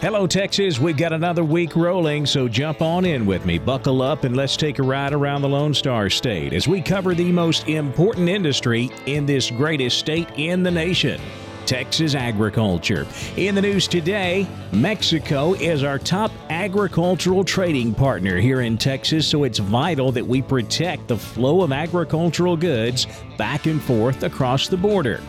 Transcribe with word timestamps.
Hello, 0.00 0.26
Texas. 0.26 0.78
We've 0.78 0.96
got 0.96 1.12
another 1.12 1.44
week 1.44 1.76
rolling, 1.76 2.24
so 2.24 2.48
jump 2.48 2.80
on 2.80 3.04
in 3.04 3.26
with 3.26 3.44
me. 3.44 3.58
Buckle 3.58 4.00
up 4.00 4.24
and 4.24 4.34
let's 4.34 4.56
take 4.56 4.78
a 4.78 4.82
ride 4.82 5.12
around 5.12 5.42
the 5.42 5.48
Lone 5.50 5.74
Star 5.74 6.08
State 6.08 6.54
as 6.54 6.66
we 6.66 6.80
cover 6.80 7.14
the 7.14 7.30
most 7.30 7.68
important 7.68 8.26
industry 8.26 8.88
in 9.04 9.26
this 9.26 9.50
greatest 9.50 9.98
state 9.98 10.26
in 10.38 10.62
the 10.62 10.70
nation. 10.70 11.20
Texas 11.66 12.14
agriculture. 12.14 13.06
In 13.36 13.54
the 13.54 13.60
news 13.60 13.86
today, 13.86 14.46
Mexico 14.72 15.52
is 15.52 15.84
our 15.84 15.98
top 15.98 16.32
agricultural 16.48 17.44
trading 17.44 17.92
partner 17.92 18.38
here 18.38 18.62
in 18.62 18.78
Texas, 18.78 19.26
so 19.26 19.44
it's 19.44 19.58
vital 19.58 20.12
that 20.12 20.26
we 20.26 20.40
protect 20.40 21.08
the 21.08 21.18
flow 21.18 21.60
of 21.60 21.72
agricultural 21.72 22.56
goods 22.56 23.06
back 23.36 23.66
and 23.66 23.82
forth 23.82 24.22
across 24.22 24.66
the 24.66 24.78
border. 24.78 25.20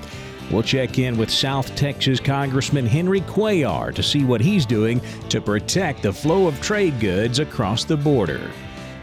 We'll 0.51 0.63
check 0.63 0.99
in 0.99 1.17
with 1.17 1.31
South 1.31 1.73
Texas 1.75 2.19
Congressman 2.19 2.85
Henry 2.85 3.21
Cuellar 3.21 3.95
to 3.95 4.03
see 4.03 4.25
what 4.25 4.41
he's 4.41 4.65
doing 4.65 5.01
to 5.29 5.39
protect 5.39 6.03
the 6.03 6.11
flow 6.11 6.47
of 6.47 6.59
trade 6.61 6.99
goods 6.99 7.39
across 7.39 7.85
the 7.85 7.95
border. 7.95 8.51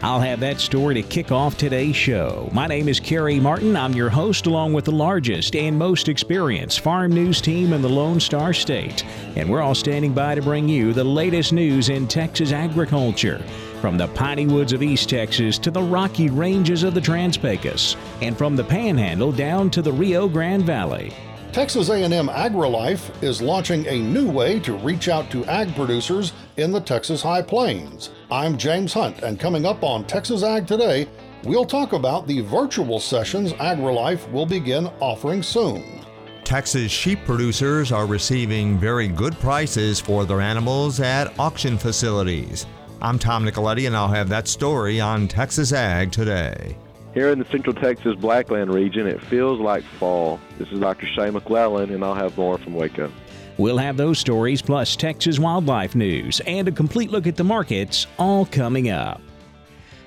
I'll 0.01 0.21
have 0.21 0.39
that 0.41 0.61
story 0.61 0.93
to 0.93 1.01
kick 1.01 1.31
off 1.31 1.57
today's 1.57 1.95
show. 1.95 2.49
My 2.53 2.67
name 2.67 2.87
is 2.87 3.01
Kerry 3.01 3.37
Martin. 3.39 3.75
I'm 3.75 3.93
your 3.93 4.09
host, 4.09 4.45
along 4.45 4.73
with 4.73 4.85
the 4.85 4.91
largest 4.91 5.55
and 5.55 5.77
most 5.77 6.07
experienced 6.07 6.79
farm 6.79 7.11
news 7.11 7.41
team 7.41 7.73
in 7.73 7.81
the 7.81 7.89
Lone 7.89 8.19
Star 8.19 8.53
State. 8.53 9.03
And 9.35 9.49
we're 9.49 9.61
all 9.61 9.75
standing 9.75 10.13
by 10.13 10.35
to 10.35 10.41
bring 10.41 10.69
you 10.69 10.93
the 10.93 11.03
latest 11.03 11.51
news 11.51 11.89
in 11.89 12.07
Texas 12.07 12.53
agriculture. 12.53 13.43
From 13.81 13.97
the 13.97 14.07
piney 14.09 14.45
woods 14.45 14.71
of 14.71 14.83
East 14.83 15.09
Texas 15.09 15.57
to 15.57 15.71
the 15.71 15.81
rocky 15.81 16.29
ranges 16.29 16.83
of 16.83 16.93
the 16.93 17.01
Trans-Pecos, 17.01 17.97
and 18.21 18.37
from 18.37 18.55
the 18.55 18.63
Panhandle 18.63 19.31
down 19.31 19.69
to 19.71 19.81
the 19.81 19.91
Rio 19.91 20.29
Grande 20.29 20.63
Valley. 20.63 21.11
Texas 21.51 21.89
A&M 21.89 22.27
AgriLife 22.27 23.23
is 23.23 23.41
launching 23.41 23.83
a 23.87 23.97
new 23.97 24.29
way 24.29 24.59
to 24.59 24.77
reach 24.77 25.09
out 25.09 25.31
to 25.31 25.43
ag 25.45 25.73
producers 25.73 26.31
in 26.57 26.71
the 26.71 26.79
Texas 26.79 27.23
High 27.23 27.41
Plains. 27.41 28.11
I'm 28.29 28.55
James 28.55 28.93
Hunt, 28.93 29.23
and 29.23 29.39
coming 29.39 29.65
up 29.65 29.83
on 29.83 30.05
Texas 30.05 30.43
Ag 30.43 30.67
Today, 30.67 31.07
we'll 31.43 31.65
talk 31.65 31.93
about 31.93 32.27
the 32.27 32.41
virtual 32.41 32.99
sessions 32.99 33.53
AgriLife 33.53 34.31
will 34.31 34.45
begin 34.45 34.91
offering 34.99 35.41
soon. 35.41 36.05
Texas 36.43 36.91
sheep 36.91 37.25
producers 37.25 37.91
are 37.91 38.05
receiving 38.05 38.77
very 38.77 39.07
good 39.07 39.33
prices 39.39 39.99
for 39.99 40.25
their 40.25 40.41
animals 40.41 40.99
at 40.99 41.37
auction 41.39 41.79
facilities. 41.79 42.67
I'm 43.01 43.17
Tom 43.17 43.43
Nicoletti, 43.43 43.87
and 43.87 43.97
I'll 43.97 44.07
have 44.07 44.29
that 44.29 44.47
story 44.47 45.01
on 45.01 45.27
Texas 45.27 45.73
Ag 45.73 46.11
Today. 46.11 46.77
Here 47.13 47.31
in 47.31 47.39
the 47.39 47.45
Central 47.45 47.73
Texas 47.73 48.15
Blackland 48.15 48.71
region, 48.73 49.07
it 49.07 49.21
feels 49.21 49.59
like 49.59 49.83
fall. 49.83 50.39
This 50.59 50.71
is 50.71 50.79
Dr. 50.79 51.07
Shane 51.07 51.33
McClellan, 51.33 51.91
and 51.91 52.03
I'll 52.03 52.13
have 52.13 52.37
more 52.37 52.57
from 52.59 52.75
Waco. 52.75 53.11
We'll 53.57 53.79
have 53.79 53.97
those 53.97 54.19
stories 54.19 54.61
plus 54.61 54.95
Texas 54.95 55.39
wildlife 55.39 55.95
news 55.95 56.39
and 56.41 56.67
a 56.67 56.71
complete 56.71 57.09
look 57.09 57.27
at 57.27 57.35
the 57.35 57.43
markets 57.43 58.05
all 58.17 58.45
coming 58.45 58.89
up. 58.89 59.21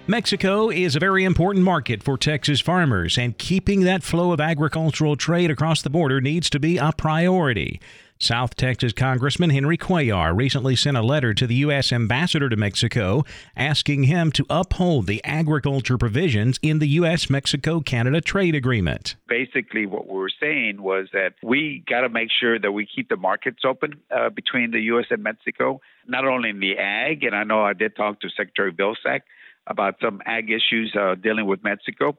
Mexico 0.06 0.70
is 0.70 0.96
a 0.96 1.00
very 1.00 1.24
important 1.24 1.64
market 1.64 2.02
for 2.02 2.16
Texas 2.16 2.60
farmers, 2.60 3.18
and 3.18 3.36
keeping 3.36 3.82
that 3.82 4.02
flow 4.02 4.32
of 4.32 4.40
agricultural 4.40 5.16
trade 5.16 5.50
across 5.50 5.82
the 5.82 5.90
border 5.90 6.20
needs 6.20 6.50
to 6.50 6.58
be 6.58 6.78
a 6.78 6.92
priority. 6.96 7.80
South 8.22 8.54
Texas 8.54 8.92
Congressman 8.92 9.50
Henry 9.50 9.76
Cuellar 9.76 10.32
recently 10.36 10.76
sent 10.76 10.96
a 10.96 11.02
letter 11.02 11.34
to 11.34 11.44
the 11.44 11.56
U.S. 11.56 11.92
ambassador 11.92 12.48
to 12.48 12.54
Mexico 12.54 13.24
asking 13.56 14.04
him 14.04 14.30
to 14.30 14.46
uphold 14.48 15.08
the 15.08 15.20
agriculture 15.24 15.98
provisions 15.98 16.60
in 16.62 16.78
the 16.78 16.86
U.S. 16.90 17.28
Mexico 17.28 17.80
Canada 17.80 18.20
trade 18.20 18.54
agreement. 18.54 19.16
Basically, 19.26 19.86
what 19.86 20.06
we 20.06 20.14
were 20.14 20.30
saying 20.40 20.80
was 20.80 21.08
that 21.12 21.34
we 21.42 21.82
got 21.88 22.02
to 22.02 22.08
make 22.08 22.28
sure 22.30 22.60
that 22.60 22.70
we 22.70 22.86
keep 22.86 23.08
the 23.08 23.16
markets 23.16 23.64
open 23.66 24.00
uh, 24.16 24.30
between 24.30 24.70
the 24.70 24.80
U.S. 24.82 25.06
and 25.10 25.24
Mexico, 25.24 25.80
not 26.06 26.24
only 26.24 26.50
in 26.50 26.60
the 26.60 26.78
ag, 26.78 27.24
and 27.24 27.34
I 27.34 27.42
know 27.42 27.64
I 27.64 27.72
did 27.72 27.96
talk 27.96 28.20
to 28.20 28.28
Secretary 28.28 28.72
Vilsack 28.72 29.22
about 29.66 29.96
some 30.00 30.22
ag 30.26 30.48
issues 30.48 30.94
uh, 30.94 31.16
dealing 31.16 31.46
with 31.46 31.64
Mexico. 31.64 32.16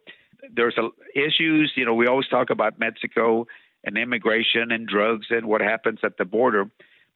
There's 0.53 0.77
a, 0.77 0.89
issues, 1.17 1.71
you 1.77 1.85
know, 1.85 1.93
we 1.93 2.07
always 2.07 2.27
talk 2.27 2.49
about 2.49 2.77
Mexico 2.77 3.47
and 3.83 3.97
immigration 3.97 4.71
and 4.71 4.87
drugs 4.87 5.27
and 5.29 5.45
what 5.47 5.61
happens 5.61 5.99
at 6.03 6.17
the 6.17 6.25
border. 6.25 6.69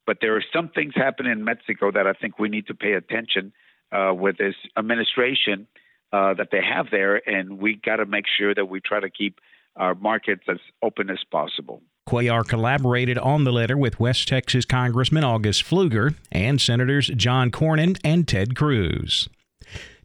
But 0.06 0.18
there 0.22 0.36
are 0.36 0.44
some 0.54 0.70
things 0.70 0.94
happening 0.96 1.32
in 1.32 1.44
Mexico 1.44 1.92
that 1.92 2.08
I 2.08 2.14
think 2.14 2.40
we 2.40 2.50
need 2.50 2.68
to 2.68 2.74
pay 2.74 2.94
attention 2.94 3.54
uh, 3.92 4.14
with 4.14 4.38
this 4.38 4.56
administration 4.78 5.68
uh, 6.14 6.34
that 6.36 6.50
they 6.52 6.62
have 6.62 6.88
there, 6.92 7.22
and 7.30 7.60
we 7.60 7.76
got 7.76 7.98
to 7.98 8.06
make 8.06 8.26
sure 8.38 8.56
that 8.56 8.66
we 8.66 8.80
try 8.80 9.00
to 9.00 9.10
keep 9.10 9.40
our 9.76 9.96
markets 9.96 10.44
as 10.50 10.58
open 10.82 11.10
as 11.10 11.20
possible. 11.32 11.82
Cuellar 12.08 12.48
collaborated 12.48 13.18
on 13.18 13.44
the 13.44 13.52
letter 13.52 13.78
with 13.78 14.00
West 14.00 14.30
Texas 14.30 14.64
Congressman 14.64 15.26
August 15.26 15.66
Pfluger 15.66 16.16
and 16.32 16.60
Senators 16.60 17.08
John 17.08 17.52
Cornyn 17.52 18.00
and 18.04 18.26
Ted 18.28 18.56
Cruz. 18.56 19.28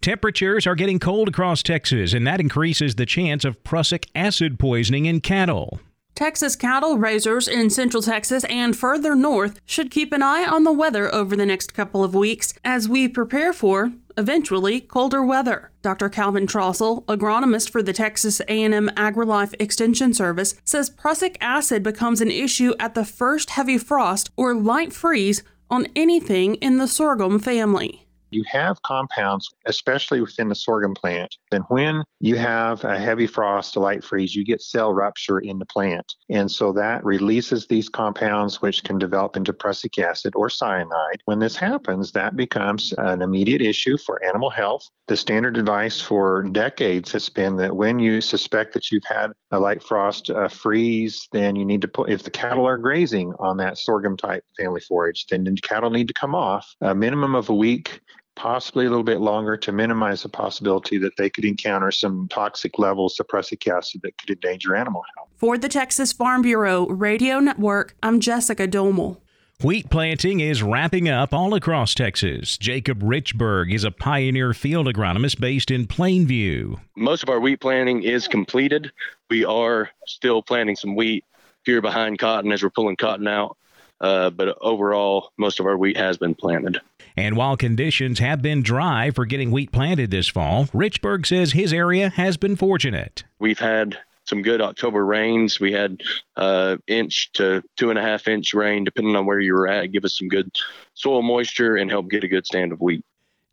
Temperatures 0.00 0.66
are 0.66 0.74
getting 0.74 0.98
cold 0.98 1.28
across 1.28 1.62
Texas, 1.62 2.12
and 2.12 2.26
that 2.26 2.40
increases 2.40 2.96
the 2.96 3.06
chance 3.06 3.44
of 3.44 3.62
prussic 3.62 4.08
acid 4.16 4.58
poisoning 4.58 5.06
in 5.06 5.20
cattle. 5.20 5.78
Texas 6.14 6.56
cattle 6.56 6.98
raisers 6.98 7.48
in 7.48 7.70
Central 7.70 8.02
Texas 8.02 8.44
and 8.44 8.76
further 8.76 9.16
north 9.16 9.58
should 9.64 9.90
keep 9.90 10.12
an 10.12 10.22
eye 10.22 10.44
on 10.44 10.64
the 10.64 10.72
weather 10.72 11.12
over 11.14 11.34
the 11.34 11.46
next 11.46 11.72
couple 11.72 12.04
of 12.04 12.14
weeks 12.14 12.52
as 12.64 12.88
we 12.88 13.08
prepare 13.08 13.52
for 13.52 13.92
eventually 14.18 14.78
colder 14.80 15.24
weather. 15.24 15.70
Dr. 15.80 16.10
Calvin 16.10 16.46
Trostle, 16.46 17.04
agronomist 17.06 17.70
for 17.70 17.82
the 17.82 17.94
Texas 17.94 18.40
A&M 18.40 18.90
AgriLife 18.90 19.54
Extension 19.58 20.12
Service, 20.12 20.54
says 20.64 20.90
prussic 20.90 21.38
acid 21.40 21.82
becomes 21.82 22.20
an 22.20 22.30
issue 22.30 22.74
at 22.78 22.94
the 22.94 23.06
first 23.06 23.50
heavy 23.50 23.78
frost 23.78 24.30
or 24.36 24.54
light 24.54 24.92
freeze 24.92 25.42
on 25.70 25.86
anything 25.96 26.56
in 26.56 26.76
the 26.76 26.86
sorghum 26.86 27.38
family 27.38 28.01
you 28.34 28.44
have 28.44 28.82
compounds, 28.82 29.52
especially 29.66 30.20
within 30.20 30.48
the 30.48 30.54
sorghum 30.54 30.94
plant. 30.94 31.36
And 31.50 31.64
when 31.68 32.04
you 32.20 32.36
have 32.36 32.84
a 32.84 32.98
heavy 32.98 33.26
frost, 33.26 33.76
a 33.76 33.80
light 33.80 34.04
freeze, 34.04 34.34
you 34.34 34.44
get 34.44 34.62
cell 34.62 34.92
rupture 34.92 35.38
in 35.38 35.58
the 35.58 35.66
plant. 35.66 36.14
And 36.30 36.50
so 36.50 36.72
that 36.72 37.04
releases 37.04 37.66
these 37.66 37.88
compounds, 37.88 38.62
which 38.62 38.84
can 38.84 38.98
develop 38.98 39.36
into 39.36 39.52
prussic 39.52 39.98
acid 39.98 40.34
or 40.36 40.48
cyanide. 40.48 41.22
When 41.24 41.38
this 41.38 41.56
happens, 41.56 42.12
that 42.12 42.36
becomes 42.36 42.92
an 42.98 43.22
immediate 43.22 43.62
issue 43.62 43.98
for 43.98 44.24
animal 44.24 44.50
health. 44.50 44.88
The 45.08 45.16
standard 45.16 45.58
advice 45.58 46.00
for 46.00 46.44
decades 46.52 47.12
has 47.12 47.28
been 47.28 47.56
that 47.56 47.74
when 47.74 47.98
you 47.98 48.20
suspect 48.20 48.72
that 48.74 48.90
you've 48.90 49.04
had 49.04 49.32
a 49.50 49.58
light 49.58 49.82
frost 49.82 50.30
a 50.30 50.48
freeze, 50.48 51.28
then 51.32 51.56
you 51.56 51.64
need 51.64 51.82
to 51.82 51.88
put, 51.88 52.08
if 52.08 52.22
the 52.22 52.30
cattle 52.30 52.66
are 52.66 52.78
grazing 52.78 53.34
on 53.38 53.56
that 53.58 53.78
sorghum 53.78 54.16
type 54.16 54.44
family 54.56 54.80
forage, 54.80 55.26
then 55.26 55.44
the 55.44 55.54
cattle 55.56 55.90
need 55.90 56.08
to 56.08 56.14
come 56.14 56.34
off 56.34 56.74
a 56.80 56.94
minimum 56.94 57.34
of 57.34 57.48
a 57.50 57.54
week 57.54 58.00
possibly 58.34 58.86
a 58.86 58.88
little 58.88 59.04
bit 59.04 59.20
longer 59.20 59.56
to 59.56 59.72
minimize 59.72 60.22
the 60.22 60.28
possibility 60.28 60.98
that 60.98 61.16
they 61.16 61.30
could 61.30 61.44
encounter 61.44 61.90
some 61.90 62.28
toxic 62.28 62.78
levels 62.78 63.18
of 63.20 63.28
prussic 63.28 63.66
acid 63.68 64.00
that 64.02 64.16
could 64.18 64.30
endanger 64.30 64.74
animal 64.74 65.02
health. 65.16 65.28
For 65.36 65.58
the 65.58 65.68
Texas 65.68 66.12
Farm 66.12 66.42
Bureau 66.42 66.86
Radio 66.86 67.38
Network, 67.38 67.94
I'm 68.02 68.20
Jessica 68.20 68.66
Domel. 68.66 69.18
Wheat 69.62 69.90
planting 69.90 70.40
is 70.40 70.60
wrapping 70.60 71.08
up 71.08 71.32
all 71.32 71.54
across 71.54 71.94
Texas. 71.94 72.58
Jacob 72.58 73.00
Richburg 73.00 73.72
is 73.72 73.84
a 73.84 73.92
pioneer 73.92 74.54
field 74.54 74.88
agronomist 74.88 75.38
based 75.38 75.70
in 75.70 75.86
Plainview. 75.86 76.80
Most 76.96 77.22
of 77.22 77.28
our 77.28 77.38
wheat 77.38 77.60
planting 77.60 78.02
is 78.02 78.26
completed. 78.26 78.90
We 79.30 79.44
are 79.44 79.90
still 80.08 80.42
planting 80.42 80.74
some 80.74 80.96
wheat 80.96 81.24
here 81.64 81.80
behind 81.80 82.18
cotton 82.18 82.50
as 82.50 82.62
we're 82.62 82.70
pulling 82.70 82.96
cotton 82.96 83.28
out. 83.28 83.56
Uh, 84.02 84.30
but 84.30 84.58
overall, 84.60 85.30
most 85.38 85.60
of 85.60 85.66
our 85.66 85.78
wheat 85.78 85.96
has 85.96 86.18
been 86.18 86.34
planted. 86.34 86.80
And 87.16 87.36
while 87.36 87.56
conditions 87.56 88.18
have 88.18 88.42
been 88.42 88.62
dry 88.62 89.10
for 89.10 89.24
getting 89.24 89.50
wheat 89.50 89.70
planted 89.70 90.10
this 90.10 90.28
fall, 90.28 90.64
Richburg 90.66 91.24
says 91.24 91.52
his 91.52 91.72
area 91.72 92.08
has 92.10 92.36
been 92.36 92.56
fortunate. 92.56 93.22
We've 93.38 93.58
had 93.58 93.96
some 94.24 94.42
good 94.42 94.60
October 94.60 95.04
rains. 95.04 95.60
We 95.60 95.72
had 95.72 96.02
uh, 96.36 96.78
inch 96.86 97.32
to 97.34 97.62
two 97.76 97.90
and 97.90 97.98
a 97.98 98.02
half 98.02 98.26
inch 98.28 98.54
rain, 98.54 98.84
depending 98.84 99.14
on 99.14 99.26
where 99.26 99.40
you 99.40 99.54
were 99.54 99.68
at, 99.68 99.92
give 99.92 100.04
us 100.04 100.18
some 100.18 100.28
good 100.28 100.50
soil 100.94 101.22
moisture 101.22 101.76
and 101.76 101.90
help 101.90 102.08
get 102.08 102.24
a 102.24 102.28
good 102.28 102.46
stand 102.46 102.72
of 102.72 102.80
wheat. 102.80 103.04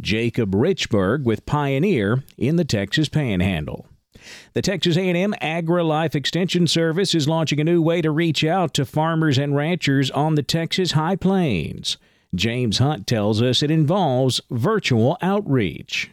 Jacob 0.02 0.56
Richburg 0.56 1.24
with 1.24 1.46
Pioneer 1.46 2.24
in 2.38 2.56
the 2.56 2.64
Texas 2.64 3.10
Panhandle. 3.10 3.89
The 4.54 4.62
Texas 4.62 4.98
A&M 4.98 5.34
AgriLife 5.42 6.16
Extension 6.16 6.68
Service 6.68 7.14
is 7.14 7.28
launching 7.28 7.60
a 7.60 7.64
new 7.64 7.82
way 7.82 8.02
to 8.02 8.12
reach 8.12 8.44
out 8.44 8.74
to 8.76 8.86
farmers 8.86 9.38
and 9.38 9.56
ranchers 9.56 10.12
on 10.12 10.36
the 10.36 10.44
Texas 10.44 10.92
High 10.92 11.16
Plains. 11.16 11.98
James 12.36 12.78
Hunt 12.78 13.08
tells 13.08 13.42
us 13.42 13.64
it 13.64 13.72
involves 13.72 14.42
virtual 14.52 15.18
outreach. 15.22 16.12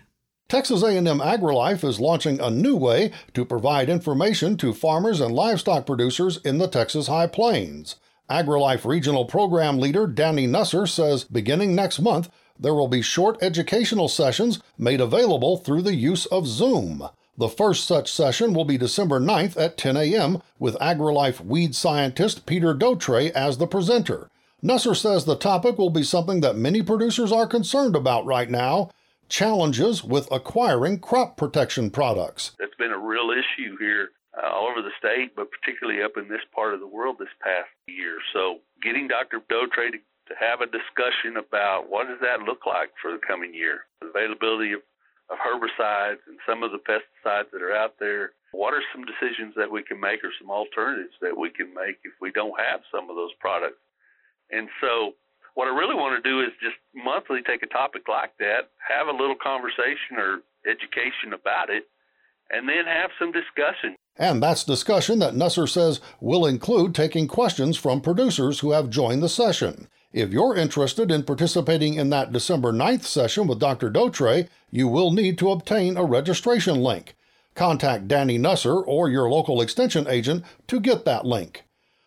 Texas 0.48 0.82
A&M 0.82 1.04
AgriLife 1.04 1.82
is 1.82 1.98
launching 1.98 2.40
a 2.40 2.50
new 2.50 2.76
way 2.76 3.10
to 3.34 3.44
provide 3.44 3.88
information 3.88 4.56
to 4.56 4.72
farmers 4.72 5.20
and 5.20 5.34
livestock 5.34 5.84
producers 5.86 6.38
in 6.44 6.58
the 6.58 6.68
Texas 6.68 7.08
High 7.08 7.26
Plains. 7.26 7.96
AgriLife 8.30 8.84
Regional 8.84 9.24
Program 9.24 9.78
Leader 9.78 10.06
Danny 10.06 10.46
Nusser 10.46 10.88
says 10.88 11.24
beginning 11.24 11.74
next 11.74 12.00
month, 12.00 12.30
there 12.58 12.74
will 12.74 12.88
be 12.88 13.02
short 13.02 13.36
educational 13.42 14.08
sessions 14.08 14.60
made 14.78 15.00
available 15.00 15.56
through 15.56 15.82
the 15.82 15.94
use 15.94 16.26
of 16.26 16.46
Zoom. 16.46 17.08
The 17.38 17.48
first 17.48 17.84
such 17.86 18.10
session 18.10 18.54
will 18.54 18.64
be 18.64 18.78
December 18.78 19.20
9th 19.20 19.60
at 19.60 19.76
10 19.76 19.96
a.m. 19.98 20.42
with 20.58 20.74
AgriLife 20.76 21.40
weed 21.44 21.74
scientist 21.74 22.46
Peter 22.46 22.74
Dotray 22.74 23.30
as 23.32 23.58
the 23.58 23.66
presenter. 23.66 24.30
Nusser 24.64 24.96
says 24.96 25.26
the 25.26 25.36
topic 25.36 25.76
will 25.76 25.90
be 25.90 26.02
something 26.02 26.40
that 26.40 26.56
many 26.56 26.82
producers 26.82 27.30
are 27.30 27.46
concerned 27.46 27.94
about 27.94 28.24
right 28.24 28.48
now 28.48 28.90
challenges 29.28 30.02
with 30.02 30.32
acquiring 30.32 30.98
crop 30.98 31.36
protection 31.36 31.90
products. 31.90 32.52
That's 32.58 32.74
been 32.78 32.92
a 32.92 32.98
real 32.98 33.28
issue 33.30 33.76
here 33.78 34.12
uh, 34.32 34.48
all 34.48 34.68
over 34.68 34.80
the 34.80 34.96
state, 34.98 35.36
but 35.36 35.50
particularly 35.50 36.02
up 36.02 36.16
in 36.16 36.28
this 36.28 36.40
part 36.54 36.72
of 36.72 36.80
the 36.80 36.86
world 36.86 37.16
this 37.18 37.28
past 37.42 37.68
year. 37.86 38.16
So, 38.32 38.60
getting 38.82 39.08
Dr. 39.08 39.40
Dotray 39.50 39.92
to, 39.92 39.98
to 39.98 40.34
have 40.40 40.62
a 40.62 40.66
discussion 40.66 41.36
about 41.36 41.90
what 41.90 42.08
does 42.08 42.20
that 42.22 42.42
look 42.48 42.64
like 42.64 42.92
for 43.02 43.12
the 43.12 43.18
coming 43.18 43.52
year, 43.52 43.84
the 44.00 44.08
availability 44.08 44.72
of, 44.72 44.80
of 45.30 45.38
herbicides 45.38 46.22
and 46.26 46.38
some 46.46 46.62
of 46.62 46.70
the 46.70 46.78
pesticides 46.78 47.50
that 47.52 47.62
are 47.62 47.74
out 47.74 47.94
there. 47.98 48.32
What 48.52 48.74
are 48.74 48.82
some 48.94 49.04
decisions 49.04 49.54
that 49.56 49.70
we 49.70 49.82
can 49.82 50.00
make, 50.00 50.22
or 50.24 50.30
some 50.40 50.50
alternatives 50.50 51.14
that 51.20 51.36
we 51.36 51.50
can 51.50 51.74
make 51.74 51.98
if 52.04 52.14
we 52.20 52.30
don't 52.30 52.58
have 52.58 52.80
some 52.92 53.10
of 53.10 53.16
those 53.16 53.34
products? 53.40 53.82
And 54.50 54.68
so, 54.80 55.12
what 55.54 55.66
I 55.66 55.74
really 55.74 55.94
want 55.94 56.22
to 56.22 56.28
do 56.28 56.40
is 56.40 56.52
just 56.62 56.76
monthly 56.94 57.42
take 57.42 57.62
a 57.62 57.66
topic 57.66 58.02
like 58.08 58.36
that, 58.38 58.70
have 58.86 59.08
a 59.08 59.16
little 59.16 59.36
conversation 59.36 60.16
or 60.16 60.40
education 60.68 61.32
about 61.32 61.70
it, 61.70 61.84
and 62.50 62.68
then 62.68 62.86
have 62.86 63.10
some 63.18 63.32
discussion. 63.32 63.96
And 64.18 64.42
that's 64.42 64.64
discussion 64.64 65.18
that 65.18 65.34
Nusser 65.34 65.68
says 65.68 66.00
will 66.20 66.46
include 66.46 66.94
taking 66.94 67.26
questions 67.28 67.76
from 67.76 68.00
producers 68.00 68.60
who 68.60 68.72
have 68.72 68.90
joined 68.90 69.22
the 69.22 69.28
session. 69.28 69.88
If 70.12 70.32
you're 70.32 70.56
interested 70.56 71.10
in 71.10 71.24
participating 71.24 71.94
in 71.94 72.10
that 72.10 72.32
December 72.32 72.72
9th 72.72 73.04
session 73.04 73.46
with 73.46 73.58
Dr. 73.58 73.90
Dotray, 73.90 74.48
you 74.70 74.88
will 74.88 75.10
need 75.10 75.38
to 75.38 75.50
obtain 75.50 75.96
a 75.96 76.04
registration 76.04 76.82
link. 76.82 77.16
Contact 77.54 78.08
Danny 78.08 78.38
Nusser 78.38 78.82
or 78.86 79.08
your 79.08 79.28
local 79.28 79.60
extension 79.60 80.06
agent 80.08 80.44
to 80.68 80.80
get 80.80 81.04
that 81.04 81.24
link. 81.24 81.64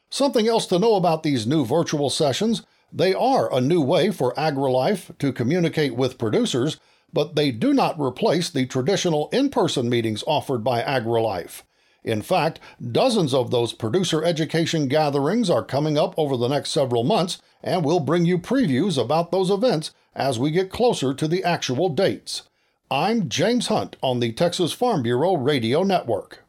Something 0.10 0.48
else 0.48 0.66
to 0.68 0.80
know 0.80 0.96
about 0.96 1.24
these 1.24 1.46
new 1.46 1.66
virtual 1.66 2.10
sessions 2.10 2.64
they 2.92 3.14
are 3.14 3.54
a 3.54 3.62
new 3.62 3.82
way 3.82 4.10
for 4.10 4.34
AgriLife 4.34 5.18
to 5.20 5.32
communicate 5.32 5.96
with 5.96 6.18
producers, 6.18 6.80
but 7.14 7.36
they 7.36 7.52
do 7.52 7.74
not 7.74 8.00
replace 8.00 8.50
the 8.50 8.66
traditional 8.66 9.30
in 9.32 9.50
person 9.50 9.90
meetings 9.90 10.24
offered 10.26 10.64
by 10.64 10.82
AgriLife. 10.82 11.62
In 12.04 12.22
fact, 12.22 12.60
dozens 12.92 13.34
of 13.34 13.52
those 13.52 13.74
producer 13.74 14.24
education 14.24 14.88
gatherings 14.88 15.50
are 15.50 15.64
coming 15.64 15.98
up 15.98 16.14
over 16.18 16.38
the 16.38 16.48
next 16.48 16.70
several 16.70 17.04
months, 17.04 17.42
and 17.64 17.84
we'll 17.84 18.00
bring 18.00 18.26
you 18.26 18.38
previews 18.38 18.98
about 19.02 19.32
those 19.32 19.50
events 19.50 19.92
as 20.16 20.40
we 20.40 20.52
get 20.52 20.72
closer 20.72 21.14
to 21.14 21.28
the 21.28 21.44
actual 21.44 21.90
dates. 21.90 22.44
I'm 22.90 23.30
James 23.30 23.68
Hunt 23.68 23.98
on 24.02 24.20
the 24.20 24.32
Texas 24.32 24.74
Farm 24.74 25.04
Bureau 25.04 25.36
Radio 25.36 25.84
Network. 25.84 26.44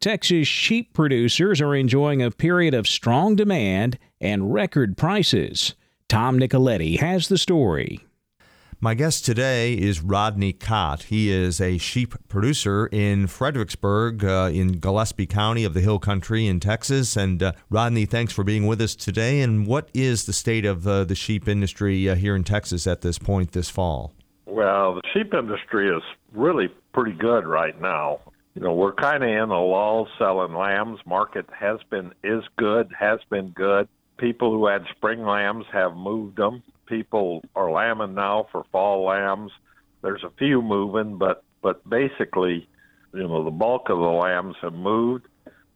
Texas 0.00 0.48
sheep 0.48 0.92
producers 0.92 1.60
are 1.60 1.74
enjoying 1.74 2.22
a 2.22 2.30
period 2.30 2.74
of 2.74 2.86
strong 2.86 3.36
demand 3.36 3.98
and 4.20 4.52
record 4.52 4.96
prices. 4.96 5.74
Tom 6.08 6.38
Nicoletti 6.38 6.98
has 7.00 7.28
the 7.28 7.38
story. 7.38 8.00
My 8.84 8.92
guest 8.92 9.24
today 9.24 9.72
is 9.72 10.02
Rodney 10.02 10.52
Cott. 10.52 11.04
He 11.04 11.30
is 11.30 11.58
a 11.58 11.78
sheep 11.78 12.14
producer 12.28 12.86
in 12.92 13.28
Fredericksburg, 13.28 14.22
uh, 14.22 14.50
in 14.52 14.72
Gillespie 14.72 15.24
County 15.24 15.64
of 15.64 15.72
the 15.72 15.80
Hill 15.80 15.98
Country 15.98 16.46
in 16.46 16.60
Texas. 16.60 17.16
And 17.16 17.42
uh, 17.42 17.52
Rodney, 17.70 18.04
thanks 18.04 18.34
for 18.34 18.44
being 18.44 18.66
with 18.66 18.82
us 18.82 18.94
today. 18.94 19.40
And 19.40 19.66
what 19.66 19.88
is 19.94 20.26
the 20.26 20.34
state 20.34 20.66
of 20.66 20.86
uh, 20.86 21.04
the 21.04 21.14
sheep 21.14 21.48
industry 21.48 22.10
uh, 22.10 22.14
here 22.14 22.36
in 22.36 22.44
Texas 22.44 22.86
at 22.86 23.00
this 23.00 23.18
point 23.18 23.52
this 23.52 23.70
fall? 23.70 24.12
Well, 24.44 24.96
the 24.96 25.02
sheep 25.14 25.32
industry 25.32 25.88
is 25.88 26.02
really 26.34 26.68
pretty 26.92 27.16
good 27.16 27.46
right 27.46 27.80
now 27.80 28.20
you 28.54 28.62
know, 28.62 28.74
we're 28.74 28.92
kind 28.92 29.24
of 29.24 29.30
in 29.30 29.50
a 29.50 29.64
lull 29.64 30.08
selling 30.18 30.54
lambs. 30.54 31.00
Market 31.06 31.46
has 31.58 31.80
been 31.90 32.12
is 32.22 32.44
good, 32.56 32.92
has 32.96 33.18
been 33.30 33.48
good. 33.48 33.88
People 34.18 34.52
who 34.52 34.66
had 34.66 34.84
spring 34.94 35.24
lambs 35.24 35.64
have 35.72 35.96
moved 35.96 36.36
them. 36.36 36.62
People 36.86 37.42
are 37.54 37.70
lambing 37.70 38.14
now 38.14 38.46
for 38.52 38.64
fall 38.70 39.04
lambs. 39.04 39.52
There's 40.02 40.22
a 40.24 40.30
few 40.38 40.62
moving, 40.62 41.18
but 41.18 41.44
but 41.62 41.88
basically, 41.88 42.68
you 43.14 43.26
know, 43.26 43.44
the 43.44 43.50
bulk 43.50 43.88
of 43.88 43.98
the 43.98 44.04
lambs 44.04 44.56
have 44.62 44.74
moved. 44.74 45.26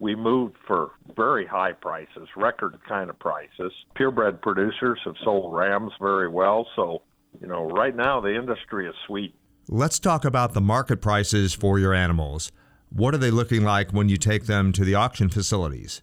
We 0.00 0.14
moved 0.14 0.56
for 0.66 0.90
very 1.16 1.46
high 1.46 1.72
prices, 1.72 2.28
record 2.36 2.78
kind 2.86 3.10
of 3.10 3.18
prices. 3.18 3.72
Purebred 3.94 4.40
producers 4.42 5.00
have 5.04 5.16
sold 5.24 5.54
rams 5.54 5.92
very 6.00 6.28
well, 6.28 6.68
so 6.76 7.02
you 7.40 7.46
know, 7.46 7.66
right 7.68 7.94
now 7.94 8.20
the 8.20 8.34
industry 8.34 8.88
is 8.88 8.94
sweet. 9.06 9.34
Let's 9.68 9.98
talk 9.98 10.24
about 10.24 10.54
the 10.54 10.60
market 10.60 11.00
prices 11.00 11.52
for 11.52 11.78
your 11.78 11.92
animals. 11.92 12.50
What 12.90 13.14
are 13.14 13.18
they 13.18 13.30
looking 13.30 13.64
like 13.64 13.92
when 13.92 14.08
you 14.08 14.16
take 14.16 14.46
them 14.46 14.72
to 14.72 14.84
the 14.84 14.94
auction 14.94 15.28
facilities? 15.28 16.02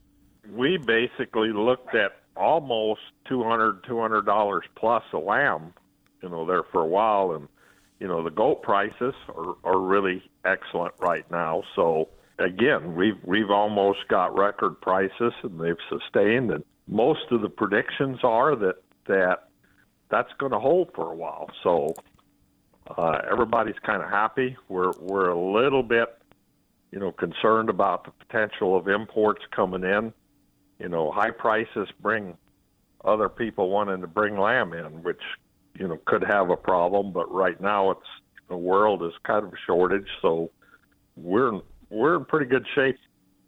We 0.51 0.77
basically 0.77 1.51
looked 1.51 1.95
at 1.95 2.11
almost 2.35 3.01
200 3.27 3.83
$200 3.83 4.61
plus 4.75 5.03
a 5.13 5.17
lamb, 5.17 5.73
you 6.21 6.29
know, 6.29 6.45
there 6.45 6.63
for 6.71 6.81
a 6.81 6.87
while. 6.87 7.33
And, 7.33 7.47
you 7.99 8.07
know, 8.07 8.23
the 8.23 8.31
goat 8.31 8.61
prices 8.61 9.13
are, 9.35 9.55
are 9.63 9.79
really 9.79 10.23
excellent 10.43 10.93
right 10.99 11.29
now. 11.31 11.63
So, 11.75 12.09
again, 12.39 12.95
we've, 12.95 13.17
we've 13.23 13.51
almost 13.51 14.07
got 14.09 14.37
record 14.37 14.79
prices 14.81 15.33
and 15.43 15.59
they've 15.59 15.75
sustained. 15.89 16.51
And 16.51 16.63
most 16.87 17.31
of 17.31 17.41
the 17.41 17.49
predictions 17.49 18.19
are 18.23 18.55
that, 18.55 18.75
that 19.07 19.49
that's 20.09 20.31
going 20.37 20.51
to 20.51 20.59
hold 20.59 20.91
for 20.93 21.11
a 21.11 21.15
while. 21.15 21.49
So, 21.63 21.95
uh, 22.97 23.21
everybody's 23.31 23.79
kind 23.83 24.03
of 24.03 24.09
happy. 24.09 24.55
We're, 24.69 24.91
we're 24.99 25.29
a 25.29 25.39
little 25.39 25.81
bit 25.81 26.09
you 26.95 27.01
know, 27.01 27.11
concerned 27.11 27.69
about 27.69 28.05
the 28.05 28.11
potential 28.25 28.77
of 28.77 28.87
imports 28.87 29.43
coming 29.53 29.83
in. 29.83 30.13
You 30.79 30.89
know, 30.89 31.11
high 31.11 31.31
prices 31.31 31.87
bring 32.01 32.37
other 33.03 33.29
people 33.29 33.69
wanting 33.69 34.01
to 34.01 34.07
bring 34.07 34.37
lamb 34.37 34.73
in, 34.73 35.03
which 35.03 35.21
you 35.77 35.87
know 35.87 35.97
could 36.05 36.23
have 36.23 36.49
a 36.49 36.57
problem. 36.57 37.11
But 37.11 37.31
right 37.33 37.59
now, 37.61 37.91
it's 37.91 38.07
the 38.49 38.57
world 38.57 39.03
is 39.03 39.13
kind 39.23 39.45
of 39.45 39.53
a 39.53 39.57
shortage, 39.65 40.07
so 40.21 40.51
we're 41.15 41.59
we're 41.89 42.15
in 42.17 42.25
pretty 42.25 42.47
good 42.47 42.65
shape. 42.75 42.97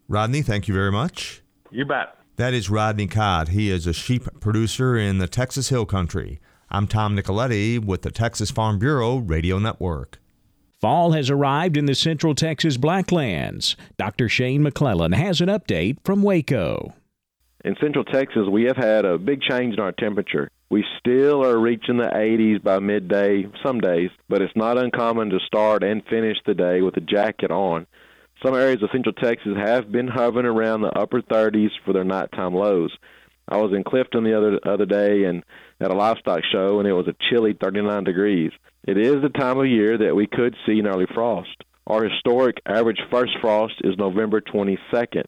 Rodney, 0.07 0.41
thank 0.41 0.67
you 0.67 0.73
very 0.73 0.91
much. 0.91 1.41
You 1.69 1.85
bet. 1.85 2.15
That 2.37 2.53
is 2.53 2.69
Rodney 2.69 3.07
Cott. 3.07 3.49
He 3.49 3.69
is 3.69 3.87
a 3.87 3.93
sheep 3.93 4.27
producer 4.39 4.95
in 4.95 5.17
the 5.17 5.27
Texas 5.27 5.69
Hill 5.69 5.85
Country. 5.85 6.39
I'm 6.69 6.85
Tom 6.85 7.17
Nicoletti 7.17 7.83
with 7.83 8.03
the 8.03 8.11
Texas 8.11 8.51
Farm 8.51 8.77
Bureau 8.77 9.17
Radio 9.17 9.57
Network. 9.57 10.19
Fall 10.79 11.13
has 11.13 11.31
arrived 11.31 11.75
in 11.75 11.87
the 11.87 11.95
Central 11.95 12.35
Texas 12.35 12.77
Blacklands. 12.77 13.75
Dr. 13.97 14.29
Shane 14.29 14.61
McClellan 14.61 15.13
has 15.13 15.41
an 15.41 15.49
update 15.49 15.97
from 16.03 16.21
Waco. 16.21 16.93
In 17.67 17.75
Central 17.81 18.05
Texas, 18.05 18.47
we 18.49 18.63
have 18.63 18.77
had 18.77 19.03
a 19.03 19.17
big 19.17 19.41
change 19.41 19.73
in 19.73 19.81
our 19.81 19.91
temperature. 19.91 20.49
We 20.69 20.85
still 20.99 21.45
are 21.45 21.59
reaching 21.59 21.97
the 21.97 22.05
80s 22.05 22.63
by 22.63 22.79
midday 22.79 23.45
some 23.61 23.81
days, 23.81 24.09
but 24.29 24.41
it's 24.41 24.55
not 24.55 24.77
uncommon 24.77 25.31
to 25.31 25.39
start 25.45 25.83
and 25.83 26.01
finish 26.05 26.37
the 26.45 26.53
day 26.53 26.79
with 26.79 26.95
a 26.95 27.01
jacket 27.01 27.51
on. 27.51 27.85
Some 28.41 28.55
areas 28.55 28.81
of 28.81 28.89
Central 28.93 29.11
Texas 29.11 29.57
have 29.57 29.91
been 29.91 30.07
hovering 30.07 30.45
around 30.45 30.79
the 30.79 30.97
upper 30.97 31.21
30s 31.21 31.71
for 31.83 31.91
their 31.91 32.05
nighttime 32.05 32.53
lows. 32.53 32.95
I 33.49 33.57
was 33.57 33.73
in 33.73 33.83
Clifton 33.83 34.23
the 34.23 34.37
other 34.37 34.61
other 34.65 34.85
day 34.85 35.25
and 35.25 35.43
at 35.81 35.91
a 35.91 35.93
livestock 35.93 36.43
show, 36.49 36.79
and 36.79 36.87
it 36.87 36.93
was 36.93 37.09
a 37.09 37.15
chilly 37.29 37.51
39 37.51 38.05
degrees. 38.05 38.53
It 38.87 38.97
is 38.97 39.21
the 39.21 39.37
time 39.37 39.59
of 39.59 39.67
year 39.67 39.97
that 39.97 40.15
we 40.15 40.25
could 40.25 40.55
see 40.65 40.79
an 40.79 40.87
early 40.87 41.07
frost. 41.13 41.65
Our 41.85 42.05
historic 42.05 42.61
average 42.65 43.01
first 43.11 43.33
frost 43.41 43.75
is 43.83 43.97
November 43.97 44.39
22nd. 44.39 45.25